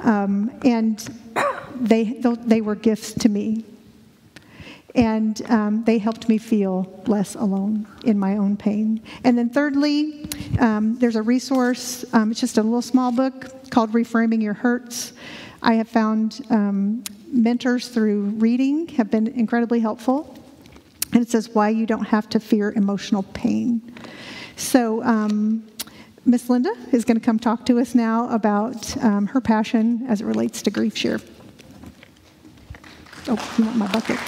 [0.00, 0.98] Um, and
[1.74, 3.64] they, they were gifts to me
[4.96, 9.02] and um, they helped me feel less alone in my own pain.
[9.24, 10.26] And then, thirdly,
[10.58, 15.12] um, there's a resource, um, it's just a little small book called Reframing Your Hurts.
[15.62, 20.32] I have found um, mentors through reading have been incredibly helpful.
[21.16, 23.80] And it says why you don't have to fear emotional pain.
[24.56, 25.66] So, um,
[26.26, 30.20] Miss Linda is going to come talk to us now about um, her passion as
[30.20, 31.18] it relates to grief share.
[33.28, 34.18] Oh, you want my bucket?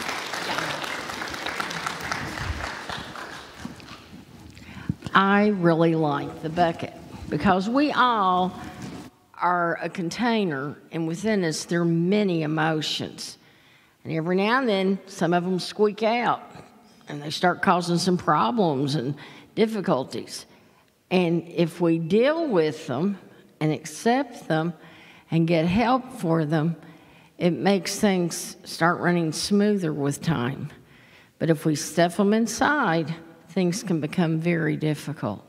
[5.14, 6.94] I really like the bucket
[7.28, 8.58] because we all
[9.34, 13.36] are a container, and within us, there are many emotions.
[14.04, 16.47] And every now and then, some of them squeak out
[17.08, 19.14] and they start causing some problems and
[19.54, 20.46] difficulties.
[21.10, 23.18] And if we deal with them
[23.60, 24.74] and accept them
[25.30, 26.76] and get help for them,
[27.38, 30.70] it makes things start running smoother with time.
[31.38, 33.14] But if we stuff them inside,
[33.50, 35.44] things can become very difficult.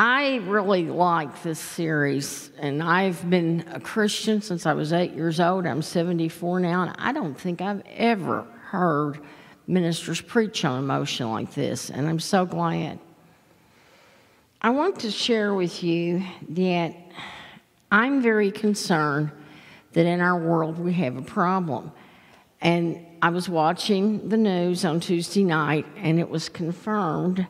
[0.00, 5.40] I really like this series, and I've been a Christian since I was eight years
[5.40, 5.66] old.
[5.66, 9.20] I'm 74 now, and I don't think I've ever heard
[9.66, 12.98] ministers preach on emotion like this, and I'm so glad.
[14.60, 16.94] I want to share with you that
[17.90, 19.30] I'm very concerned
[19.92, 21.92] that in our world we have a problem.
[22.60, 27.46] And I was watching the news on Tuesday night, and it was confirmed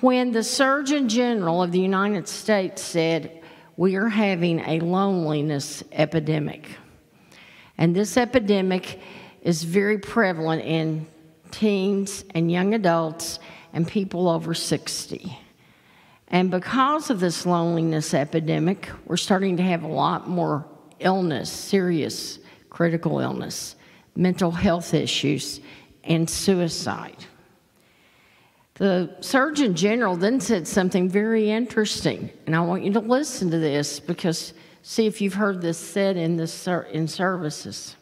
[0.00, 3.42] when the Surgeon General of the United States said,
[3.76, 6.68] We are having a loneliness epidemic.
[7.78, 9.00] And this epidemic
[9.46, 11.06] is very prevalent in
[11.52, 13.38] teens and young adults
[13.72, 15.38] and people over 60.
[16.26, 20.66] And because of this loneliness epidemic, we're starting to have a lot more
[20.98, 22.40] illness, serious
[22.70, 23.76] critical illness
[24.16, 25.60] mental health issues,
[26.02, 27.26] and suicide.
[28.74, 33.58] The Surgeon General then said something very interesting, and I want you to listen to
[33.58, 37.94] this because see if you've heard this said in, this, in services.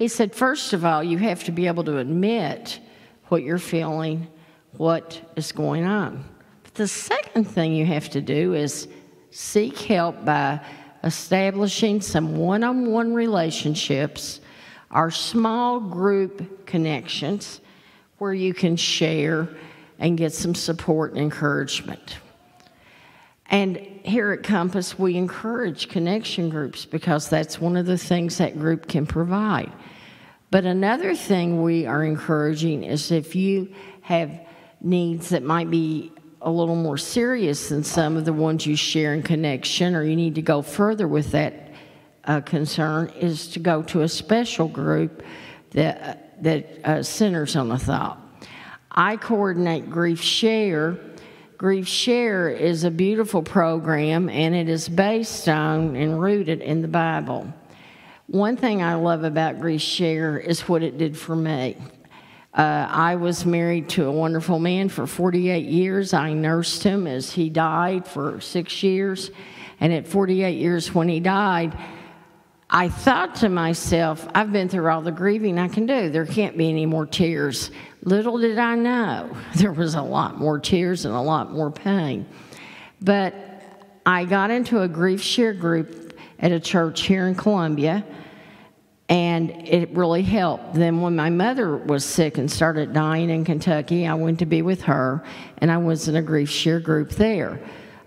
[0.00, 2.80] He said, first of all, you have to be able to admit
[3.28, 4.28] what you're feeling,
[4.78, 6.24] what is going on.
[6.62, 8.88] But the second thing you have to do is
[9.30, 10.60] seek help by
[11.04, 14.40] establishing some one on one relationships
[14.90, 17.60] are small group connections
[18.16, 19.50] where you can share
[19.98, 22.16] and get some support and encouragement.
[23.50, 28.58] And here at Compass, we encourage connection groups because that's one of the things that
[28.58, 29.70] group can provide.
[30.50, 33.72] But another thing we are encouraging is if you
[34.02, 34.40] have
[34.80, 39.14] needs that might be a little more serious than some of the ones you share
[39.14, 41.70] in connection, or you need to go further with that
[42.24, 45.22] uh, concern is to go to a special group
[45.70, 48.18] that, uh, that uh, centers on the thought.
[48.90, 50.98] I coordinate Grief Share.
[51.58, 56.88] Grief Share is a beautiful program and it is based on and rooted in the
[56.88, 57.52] Bible.
[58.30, 61.76] One thing I love about Grief Share is what it did for me.
[62.54, 66.14] Uh, I was married to a wonderful man for 48 years.
[66.14, 69.32] I nursed him as he died for six years.
[69.80, 71.76] And at 48 years, when he died,
[72.70, 76.08] I thought to myself, I've been through all the grieving I can do.
[76.08, 77.72] There can't be any more tears.
[78.04, 82.28] Little did I know there was a lot more tears and a lot more pain.
[83.00, 83.34] But
[84.06, 86.09] I got into a grief share group
[86.40, 88.04] at a church here in Columbia,
[89.08, 90.74] and it really helped.
[90.74, 94.62] Then, when my mother was sick and started dying in Kentucky, I went to be
[94.62, 95.24] with her,
[95.58, 97.60] and I was in a grief share group there.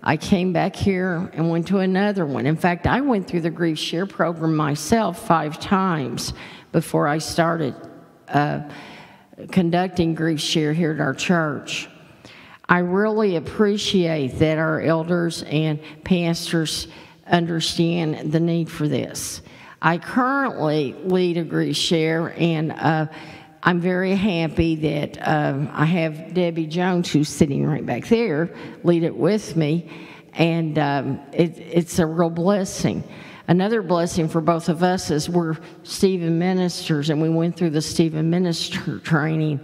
[0.06, 2.44] I came back here and went to another one.
[2.44, 6.34] In fact, I went through the Grief Share program myself five times
[6.72, 7.74] before I started
[8.28, 8.68] uh,
[9.50, 11.88] conducting Grief Share here at our church.
[12.68, 16.86] I really appreciate that our elders and pastors
[17.26, 19.42] understand the need for this.
[19.80, 23.06] I currently lead a grief share, and uh,
[23.62, 29.02] I'm very happy that um, I have Debbie Jones, who's sitting right back there, lead
[29.02, 29.90] it with me,
[30.34, 33.04] and um, it, it's a real blessing.
[33.46, 37.82] Another blessing for both of us is we're Stephen ministers, and we went through the
[37.82, 39.60] Stephen minister training,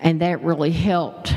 [0.00, 1.34] and that really helped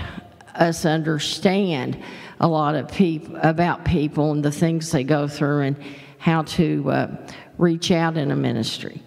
[0.56, 2.04] us understand
[2.40, 5.78] a lot of people about people and the things they go through and
[6.18, 7.28] how to uh,
[7.58, 9.02] reach out in a ministry.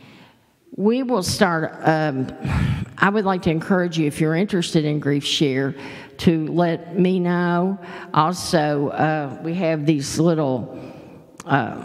[0.76, 1.72] We will start.
[1.82, 2.28] Um,
[2.98, 5.74] I would like to encourage you, if you're interested in Grief Share,
[6.18, 7.78] to let me know.
[8.14, 10.78] Also, uh, we have these little
[11.46, 11.82] uh,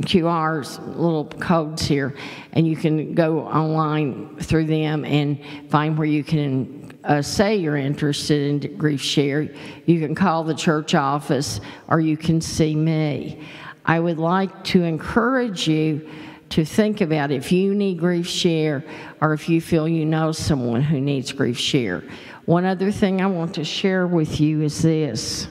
[0.00, 2.14] QRs, little codes here,
[2.52, 6.75] and you can go online through them and find where you can
[7.06, 9.48] uh, say you're interested in Grief Share.
[9.86, 13.46] You can call the church office or you can see me.
[13.84, 16.08] I would like to encourage you
[16.50, 18.84] to think about if you need Grief Share
[19.20, 22.02] or if you feel you know someone who needs Grief Share.
[22.44, 25.48] One other thing I want to share with you is this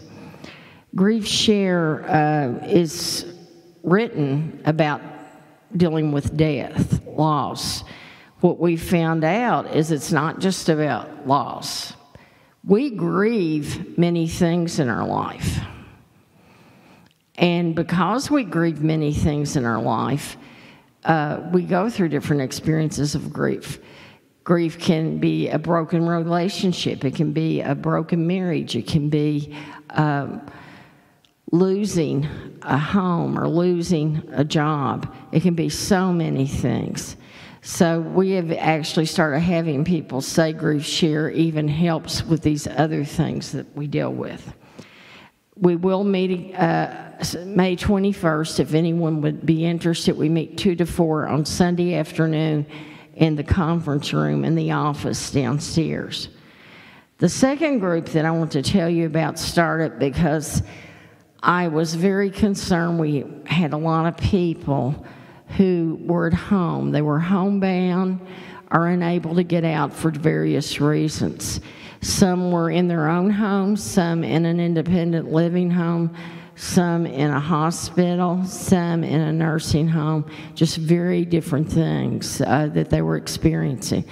[0.95, 3.25] Grief Share uh, is
[3.83, 5.01] written about
[5.75, 7.83] dealing with death, loss.
[8.41, 11.93] What we found out is it's not just about loss.
[12.63, 15.59] We grieve many things in our life.
[17.37, 20.37] And because we grieve many things in our life,
[21.03, 23.79] uh, we go through different experiences of grief.
[24.43, 29.55] Grief can be a broken relationship, it can be a broken marriage, it can be
[29.91, 30.45] um,
[31.51, 32.27] losing
[32.61, 35.13] a home or losing a job.
[35.31, 37.17] It can be so many things.
[37.65, 43.03] So we have actually started having people say grief share even helps with these other
[43.03, 44.53] things that we deal with.
[45.57, 46.93] We will meet uh,
[47.43, 50.15] May 21st if anyone would be interested.
[50.15, 52.67] We meet 2 to 4 on Sunday afternoon
[53.15, 56.29] in the conference room in the office downstairs.
[57.17, 60.61] The second group that I want to tell you about started because
[61.41, 62.99] I was very concerned.
[62.99, 65.03] We had a lot of people
[65.49, 66.91] who were at home.
[66.91, 68.19] They were homebound
[68.71, 71.61] or unable to get out for various reasons.
[72.01, 76.15] Some were in their own homes, some in an independent living home,
[76.55, 82.89] some in a hospital, some in a nursing home, just very different things uh, that
[82.89, 84.05] they were experiencing.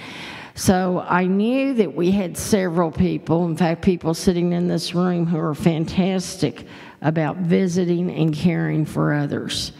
[0.54, 5.26] So I knew that we had several people, in fact, people sitting in this room
[5.26, 6.66] who are fantastic
[7.02, 9.72] about visiting and caring for others.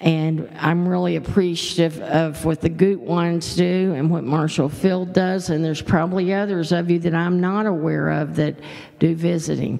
[0.00, 5.50] And I'm really appreciative of what the Goot ones do and what Marshall Field does.
[5.50, 8.58] And there's probably others of you that I'm not aware of that
[8.98, 9.78] do visiting.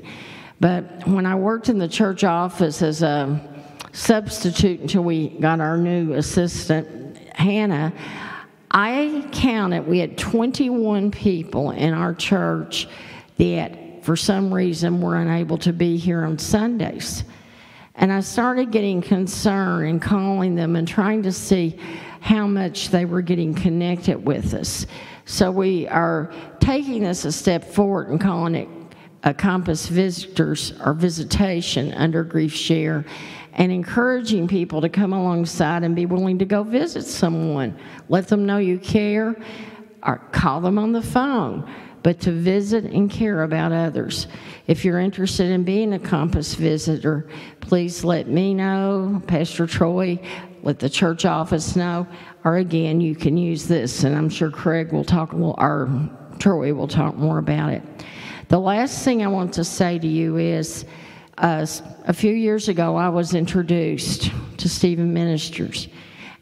[0.60, 3.40] But when I worked in the church office as a
[3.92, 7.94] substitute until we got our new assistant, Hannah,
[8.70, 12.88] I counted, we had 21 people in our church
[13.38, 17.24] that for some reason were unable to be here on Sundays.
[18.01, 21.78] And I started getting concerned and calling them and trying to see
[22.20, 24.86] how much they were getting connected with us.
[25.26, 28.68] So we are taking this a step forward and calling it
[29.22, 33.05] a Compass Visitors or Visitation under Grief Share
[33.53, 37.78] and encouraging people to come alongside and be willing to go visit someone.
[38.09, 39.36] Let them know you care
[40.03, 41.70] or call them on the phone
[42.03, 44.26] but to visit and care about others.
[44.66, 47.28] If you're interested in being a Compass visitor,
[47.61, 50.18] please let me know, Pastor Troy,
[50.62, 52.07] let the church office know,
[52.44, 56.88] or again, you can use this, and I'm sure Craig will talk, or Troy will
[56.88, 57.82] talk more about it.
[58.48, 60.84] The last thing I want to say to you is
[61.38, 61.66] uh,
[62.07, 65.88] a few years ago, I was introduced to Stephen Ministers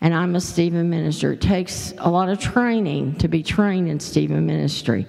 [0.00, 1.32] and I'm a Stephen minister.
[1.32, 5.06] It takes a lot of training to be trained in Stephen ministry.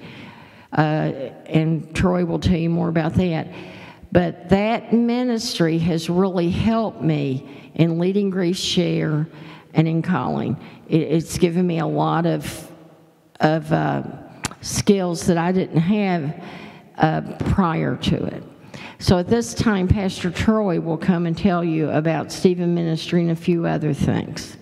[0.72, 3.47] Uh, and Troy will tell you more about that.
[4.11, 9.28] But that ministry has really helped me in leading Grief Share
[9.74, 10.57] and in calling.
[10.88, 12.72] It, it's given me a lot of,
[13.39, 14.03] of uh,
[14.61, 16.43] skills that I didn't have
[16.97, 18.43] uh, prior to it.
[18.99, 23.32] So at this time, Pastor Troy will come and tell you about Stephen Ministry and
[23.32, 24.57] a few other things.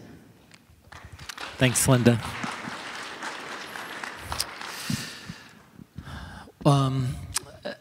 [1.58, 2.20] Thanks, Linda.
[6.68, 7.16] Um,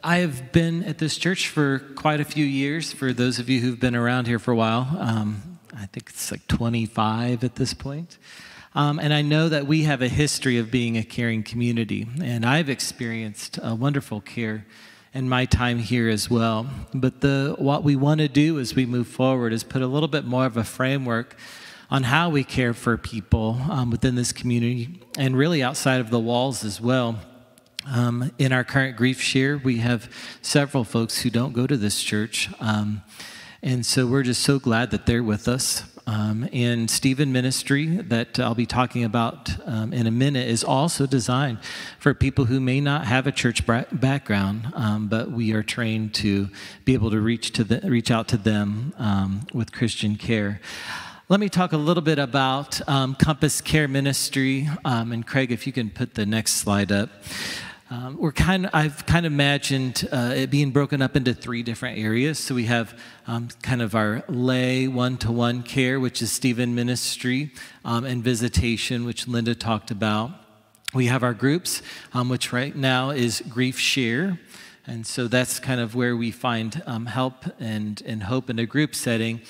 [0.04, 2.92] I have been at this church for quite a few years.
[2.92, 6.30] For those of you who've been around here for a while, um, I think it's
[6.30, 8.16] like 25 at this point.
[8.76, 12.46] Um, and I know that we have a history of being a caring community, and
[12.46, 14.64] I've experienced a wonderful care
[15.12, 16.68] in my time here as well.
[16.94, 20.08] But the, what we want to do as we move forward is put a little
[20.08, 21.36] bit more of a framework
[21.90, 26.20] on how we care for people um, within this community and really outside of the
[26.20, 27.18] walls as well.
[27.86, 30.10] Um, in our current grief share, we have
[30.42, 32.50] several folks who don't go to this church.
[32.60, 33.02] Um,
[33.62, 35.84] and so we're just so glad that they're with us.
[36.08, 41.06] Um, and Stephen Ministry, that I'll be talking about um, in a minute, is also
[41.06, 41.58] designed
[41.98, 46.48] for people who may not have a church background, um, but we are trained to
[46.84, 50.60] be able to reach, to the, reach out to them um, with Christian care.
[51.28, 54.68] Let me talk a little bit about um, Compass Care Ministry.
[54.84, 57.10] Um, and Craig, if you can put the next slide up.
[57.88, 61.62] Um, we're kind of, I've kind of imagined uh, it being broken up into three
[61.62, 62.36] different areas.
[62.36, 66.74] So we have um, kind of our lay one to one care, which is Stephen
[66.74, 67.52] Ministry,
[67.84, 70.32] um, and visitation, which Linda talked about.
[70.94, 71.80] We have our groups,
[72.12, 74.40] um, which right now is Grief Share.
[74.88, 78.66] And so that's kind of where we find um, help and, and hope in a
[78.66, 79.40] group setting.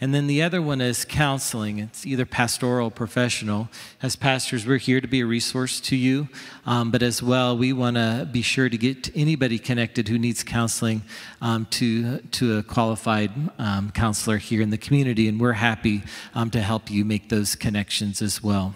[0.00, 1.78] And then the other one is counseling.
[1.78, 3.68] It's either pastoral or professional.
[4.02, 6.28] As pastors, we're here to be a resource to you,
[6.64, 10.42] um, but as well, we want to be sure to get anybody connected who needs
[10.42, 11.02] counseling
[11.42, 15.28] um, to, to a qualified um, counselor here in the community.
[15.28, 18.74] And we're happy um, to help you make those connections as well.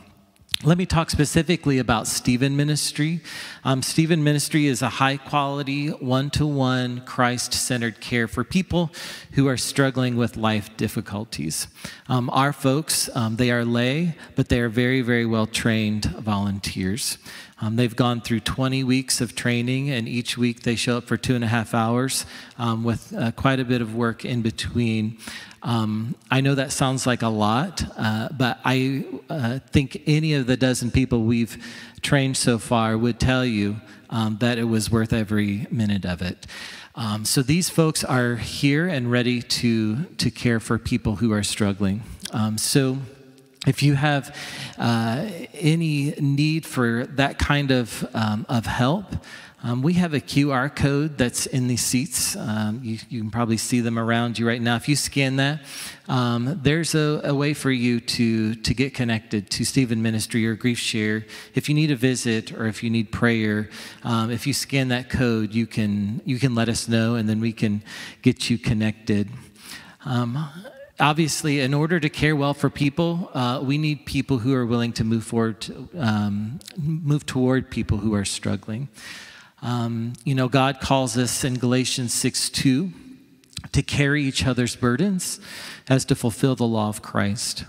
[0.63, 3.23] Let me talk specifically about Stephen Ministry.
[3.65, 8.93] Um, Stephen Ministry is a high quality, one to one, Christ centered care for people
[9.33, 11.67] who are struggling with life difficulties.
[12.11, 17.17] Um, our folks, um, they are lay, but they are very, very well trained volunteers.
[17.63, 21.17] Um, they've gone through 20 weeks of training, and each week they show up for
[21.17, 22.27] two and a half hours
[22.59, 25.19] um, with uh, quite a bit of work in between.
[25.63, 30.47] Um, I know that sounds like a lot, uh, but I uh, think any of
[30.47, 31.63] the dozen people we've
[32.01, 33.77] trained so far would tell you
[34.09, 36.47] um, that it was worth every minute of it.
[36.95, 41.43] Um, so these folks are here and ready to, to care for people who are
[41.43, 42.03] struggling.
[42.33, 42.99] Um, so
[43.67, 44.35] if you have
[44.79, 49.05] uh, any need for that kind of, um, of help,
[49.63, 52.35] um, we have a QR code that's in these seats.
[52.35, 54.77] Um, you, you, can probably see them around you right now.
[54.77, 55.61] If you scan that,
[56.09, 60.55] um, there's a, a, way for you to, to get connected to Stephen Ministry or
[60.55, 61.27] Grief Share.
[61.55, 63.69] If you need a visit or if you need prayer,
[64.03, 67.39] um, if you scan that code, you can, you can let us know and then
[67.39, 67.83] we can
[68.23, 69.29] get you connected.
[70.07, 70.49] Um,
[70.99, 74.95] obviously, in order to care well for people, uh, we need people who are willing
[74.95, 78.89] to move forward, to, um, move toward people who are struggling.
[79.63, 82.93] Um, you know, God calls us in Galatians 6 2
[83.73, 85.39] to carry each other's burdens
[85.89, 87.65] as to fulfill the law of Christ.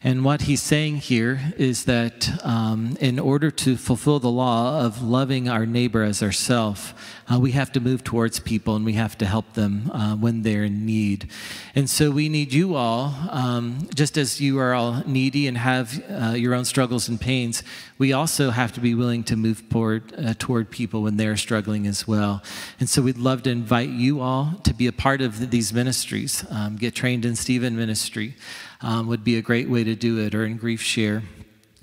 [0.00, 5.02] And what he's saying here is that um, in order to fulfill the law of
[5.02, 6.94] loving our neighbor as ourself,
[7.28, 10.42] uh, we have to move towards people and we have to help them uh, when
[10.42, 11.28] they're in need.
[11.74, 16.00] And so we need you all, um, just as you are all needy and have
[16.08, 17.64] uh, your own struggles and pains,
[17.98, 21.88] we also have to be willing to move forward uh, toward people when they're struggling
[21.88, 22.40] as well.
[22.78, 26.44] And so we'd love to invite you all to be a part of these ministries,
[26.50, 28.36] um, get trained in Stephen Ministry
[28.80, 31.22] um, would be a great way to do it, or in Grief Share.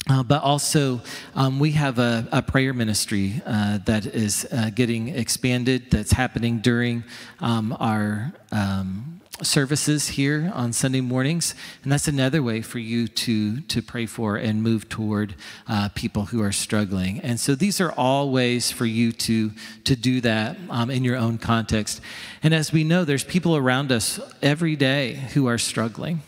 [0.08, 1.02] Uh, but also,
[1.34, 6.60] um, we have a, a prayer ministry uh, that is uh, getting expanded, that's happening
[6.60, 7.04] during
[7.40, 11.56] um, our um, services here on Sunday mornings.
[11.84, 15.36] And that's another way for you to, to pray for and move toward
[15.68, 17.20] uh, people who are struggling.
[17.22, 19.52] And so these are all ways for you to,
[19.86, 22.00] to do that um, in your own context.
[22.44, 26.22] And as we know, there's people around us every day who are struggling.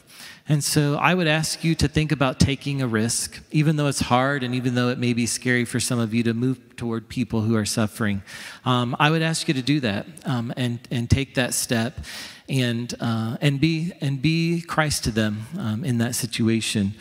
[0.49, 3.99] And so I would ask you to think about taking a risk, even though it's
[3.99, 7.09] hard and even though it may be scary for some of you to move toward
[7.09, 8.21] people who are suffering.
[8.63, 11.99] Um, I would ask you to do that um, and, and take that step
[12.47, 16.93] and, uh, and, be, and be Christ to them um, in that situation.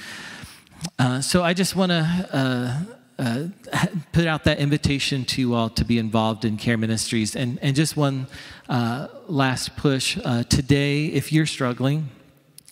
[0.98, 2.28] Uh, so I just want to.
[2.32, 3.44] Uh, uh,
[4.12, 7.34] put out that invitation to you all to be involved in care ministries.
[7.34, 8.26] And, and just one
[8.68, 10.18] uh, last push.
[10.22, 12.10] Uh, today, if you're struggling,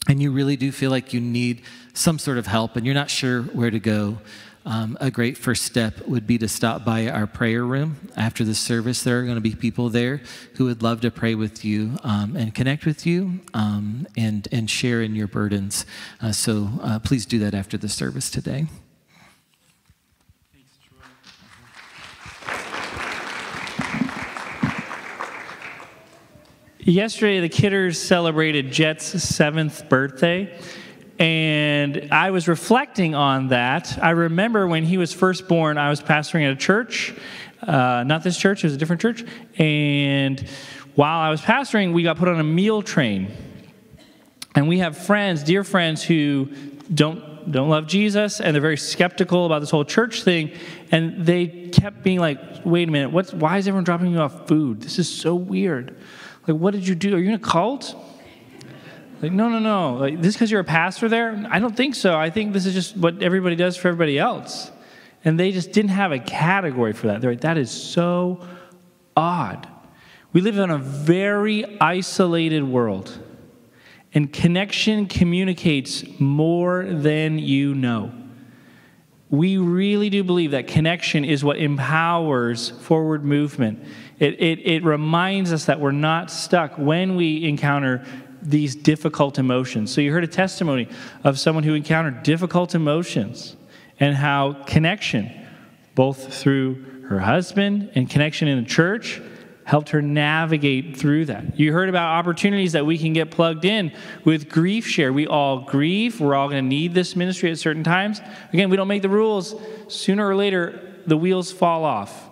[0.08, 1.62] and you really do feel like you need
[1.94, 4.18] some sort of help and you're not sure where to go,
[4.66, 8.54] um, a great first step would be to stop by our prayer room after the
[8.54, 9.02] service.
[9.02, 10.22] There are going to be people there
[10.56, 14.70] who would love to pray with you um, and connect with you um, and, and
[14.70, 15.84] share in your burdens.
[16.20, 18.66] Uh, so uh, please do that after the service today.
[26.86, 30.54] Yesterday, the Kidders celebrated Jet's seventh birthday,
[31.18, 33.98] and I was reflecting on that.
[34.02, 37.14] I remember when he was first born, I was pastoring at a church,
[37.62, 39.24] uh, not this church, it was a different church,
[39.56, 40.46] and
[40.94, 43.32] while I was pastoring, we got put on a meal train.
[44.54, 46.50] And we have friends, dear friends, who
[46.92, 50.50] don't don't love Jesus and they're very skeptical about this whole church thing.
[50.90, 54.46] And they kept being like, wait a minute, what's why is everyone dropping you off
[54.46, 54.82] food?
[54.82, 55.96] This is so weird.
[56.46, 57.14] Like, what did you do?
[57.14, 57.94] Are you in a cult?
[59.22, 59.94] Like, no, no, no.
[59.94, 61.46] Like, this because you're a pastor there?
[61.50, 62.18] I don't think so.
[62.18, 64.70] I think this is just what everybody does for everybody else.
[65.24, 67.22] And they just didn't have a category for that.
[67.22, 68.46] They're like, that is so
[69.16, 69.68] odd.
[70.34, 73.18] We live in a very isolated world,
[74.12, 78.12] and connection communicates more than you know.
[79.30, 83.84] We really do believe that connection is what empowers forward movement.
[84.18, 88.04] It, it, it reminds us that we're not stuck when we encounter
[88.42, 89.92] these difficult emotions.
[89.92, 90.88] So, you heard a testimony
[91.24, 93.56] of someone who encountered difficult emotions
[93.98, 95.30] and how connection,
[95.94, 99.20] both through her husband and connection in the church,
[99.64, 101.58] helped her navigate through that.
[101.58, 103.92] You heard about opportunities that we can get plugged in
[104.24, 105.12] with Grief Share.
[105.12, 106.20] We all grieve.
[106.20, 108.20] We're all going to need this ministry at certain times.
[108.52, 109.54] Again, we don't make the rules.
[109.88, 112.30] Sooner or later, the wheels fall off.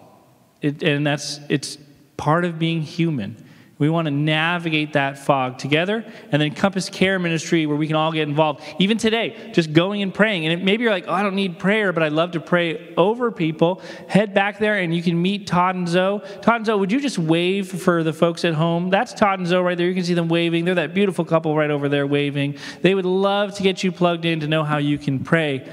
[0.63, 1.77] It, and that's it's
[2.17, 3.37] part of being human.
[3.83, 6.05] We want to navigate that fog together.
[6.31, 8.63] And then Compass Care Ministry, where we can all get involved.
[8.79, 10.47] Even today, just going and praying.
[10.47, 13.33] And maybe you're like, oh, I don't need prayer, but I'd love to pray over
[13.33, 13.83] people.
[14.07, 16.21] Head back there and you can meet Todd and Zoe.
[16.43, 18.89] Todd and Zoe, would you just wave for the folks at home?
[18.89, 19.89] That's Todd and Zoe right there.
[19.89, 20.65] You can see them waving.
[20.65, 22.59] They're that beautiful couple right over there waving.
[22.83, 25.69] They would love to get you plugged in to know how you can pray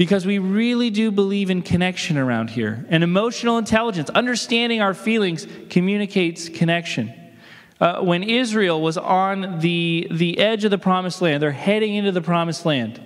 [0.00, 2.86] because we really do believe in connection around here.
[2.88, 7.12] And emotional intelligence, understanding our feelings, communicates connection.
[7.78, 12.12] Uh, when Israel was on the, the edge of the promised land, they're heading into
[12.12, 12.98] the promised land.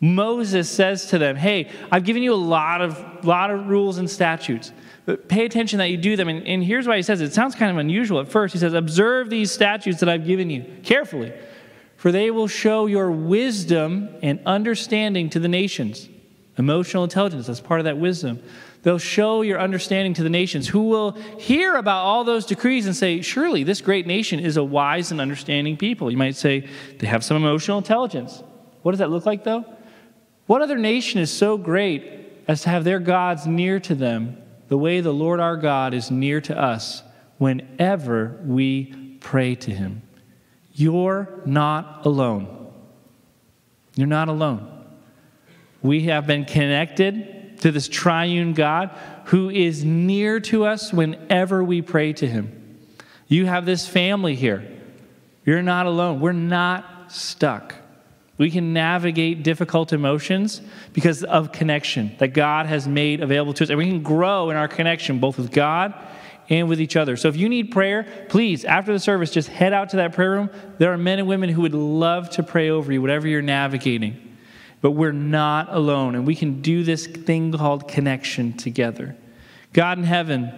[0.00, 4.08] Moses says to them, Hey, I've given you a lot of, lot of rules and
[4.08, 4.72] statutes,
[5.04, 6.30] but pay attention that you do them.
[6.30, 7.26] And, and here's why he says it.
[7.26, 8.54] it sounds kind of unusual at first.
[8.54, 11.34] He says, Observe these statutes that I've given you carefully,
[11.98, 16.08] for they will show your wisdom and understanding to the nations.
[16.56, 18.40] Emotional intelligence, that's part of that wisdom.
[18.82, 22.94] They'll show your understanding to the nations who will hear about all those decrees and
[22.94, 26.10] say, Surely this great nation is a wise and understanding people.
[26.10, 28.42] You might say, They have some emotional intelligence.
[28.82, 29.64] What does that look like, though?
[30.46, 34.36] What other nation is so great as to have their gods near to them
[34.68, 37.02] the way the Lord our God is near to us
[37.38, 40.02] whenever we pray to him?
[40.74, 42.70] You're not alone.
[43.96, 44.73] You're not alone.
[45.84, 48.90] We have been connected to this triune God
[49.26, 52.78] who is near to us whenever we pray to Him.
[53.28, 54.66] You have this family here.
[55.44, 56.20] You're not alone.
[56.20, 57.74] We're not stuck.
[58.38, 60.62] We can navigate difficult emotions
[60.94, 63.68] because of connection that God has made available to us.
[63.68, 65.92] And we can grow in our connection both with God
[66.48, 67.18] and with each other.
[67.18, 70.30] So if you need prayer, please, after the service, just head out to that prayer
[70.30, 70.50] room.
[70.78, 74.23] There are men and women who would love to pray over you, whatever you're navigating
[74.84, 79.16] but we're not alone, and we can do this thing called connection together.
[79.72, 80.52] God in heaven,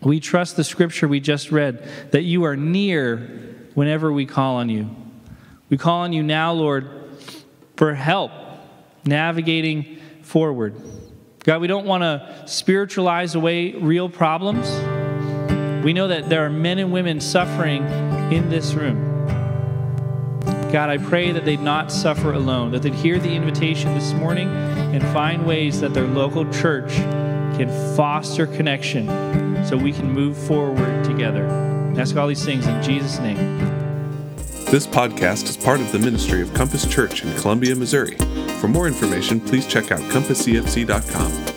[0.00, 3.16] we trust the scripture we just read that you are near
[3.74, 4.88] whenever we call on you.
[5.68, 6.88] We call on you now, Lord,
[7.76, 8.30] for help
[9.04, 10.76] navigating forward.
[11.42, 14.70] God, we don't want to spiritualize away real problems.
[15.84, 17.84] We know that there are men and women suffering
[18.32, 19.13] in this room.
[20.74, 24.48] God, I pray that they'd not suffer alone, that they'd hear the invitation this morning
[24.48, 26.92] and find ways that their local church
[27.56, 29.06] can foster connection
[29.64, 31.46] so we can move forward together.
[31.96, 33.36] Ask all these things in Jesus' name.
[34.72, 38.16] This podcast is part of the ministry of Compass Church in Columbia, Missouri.
[38.58, 41.53] For more information, please check out compasscfc.com.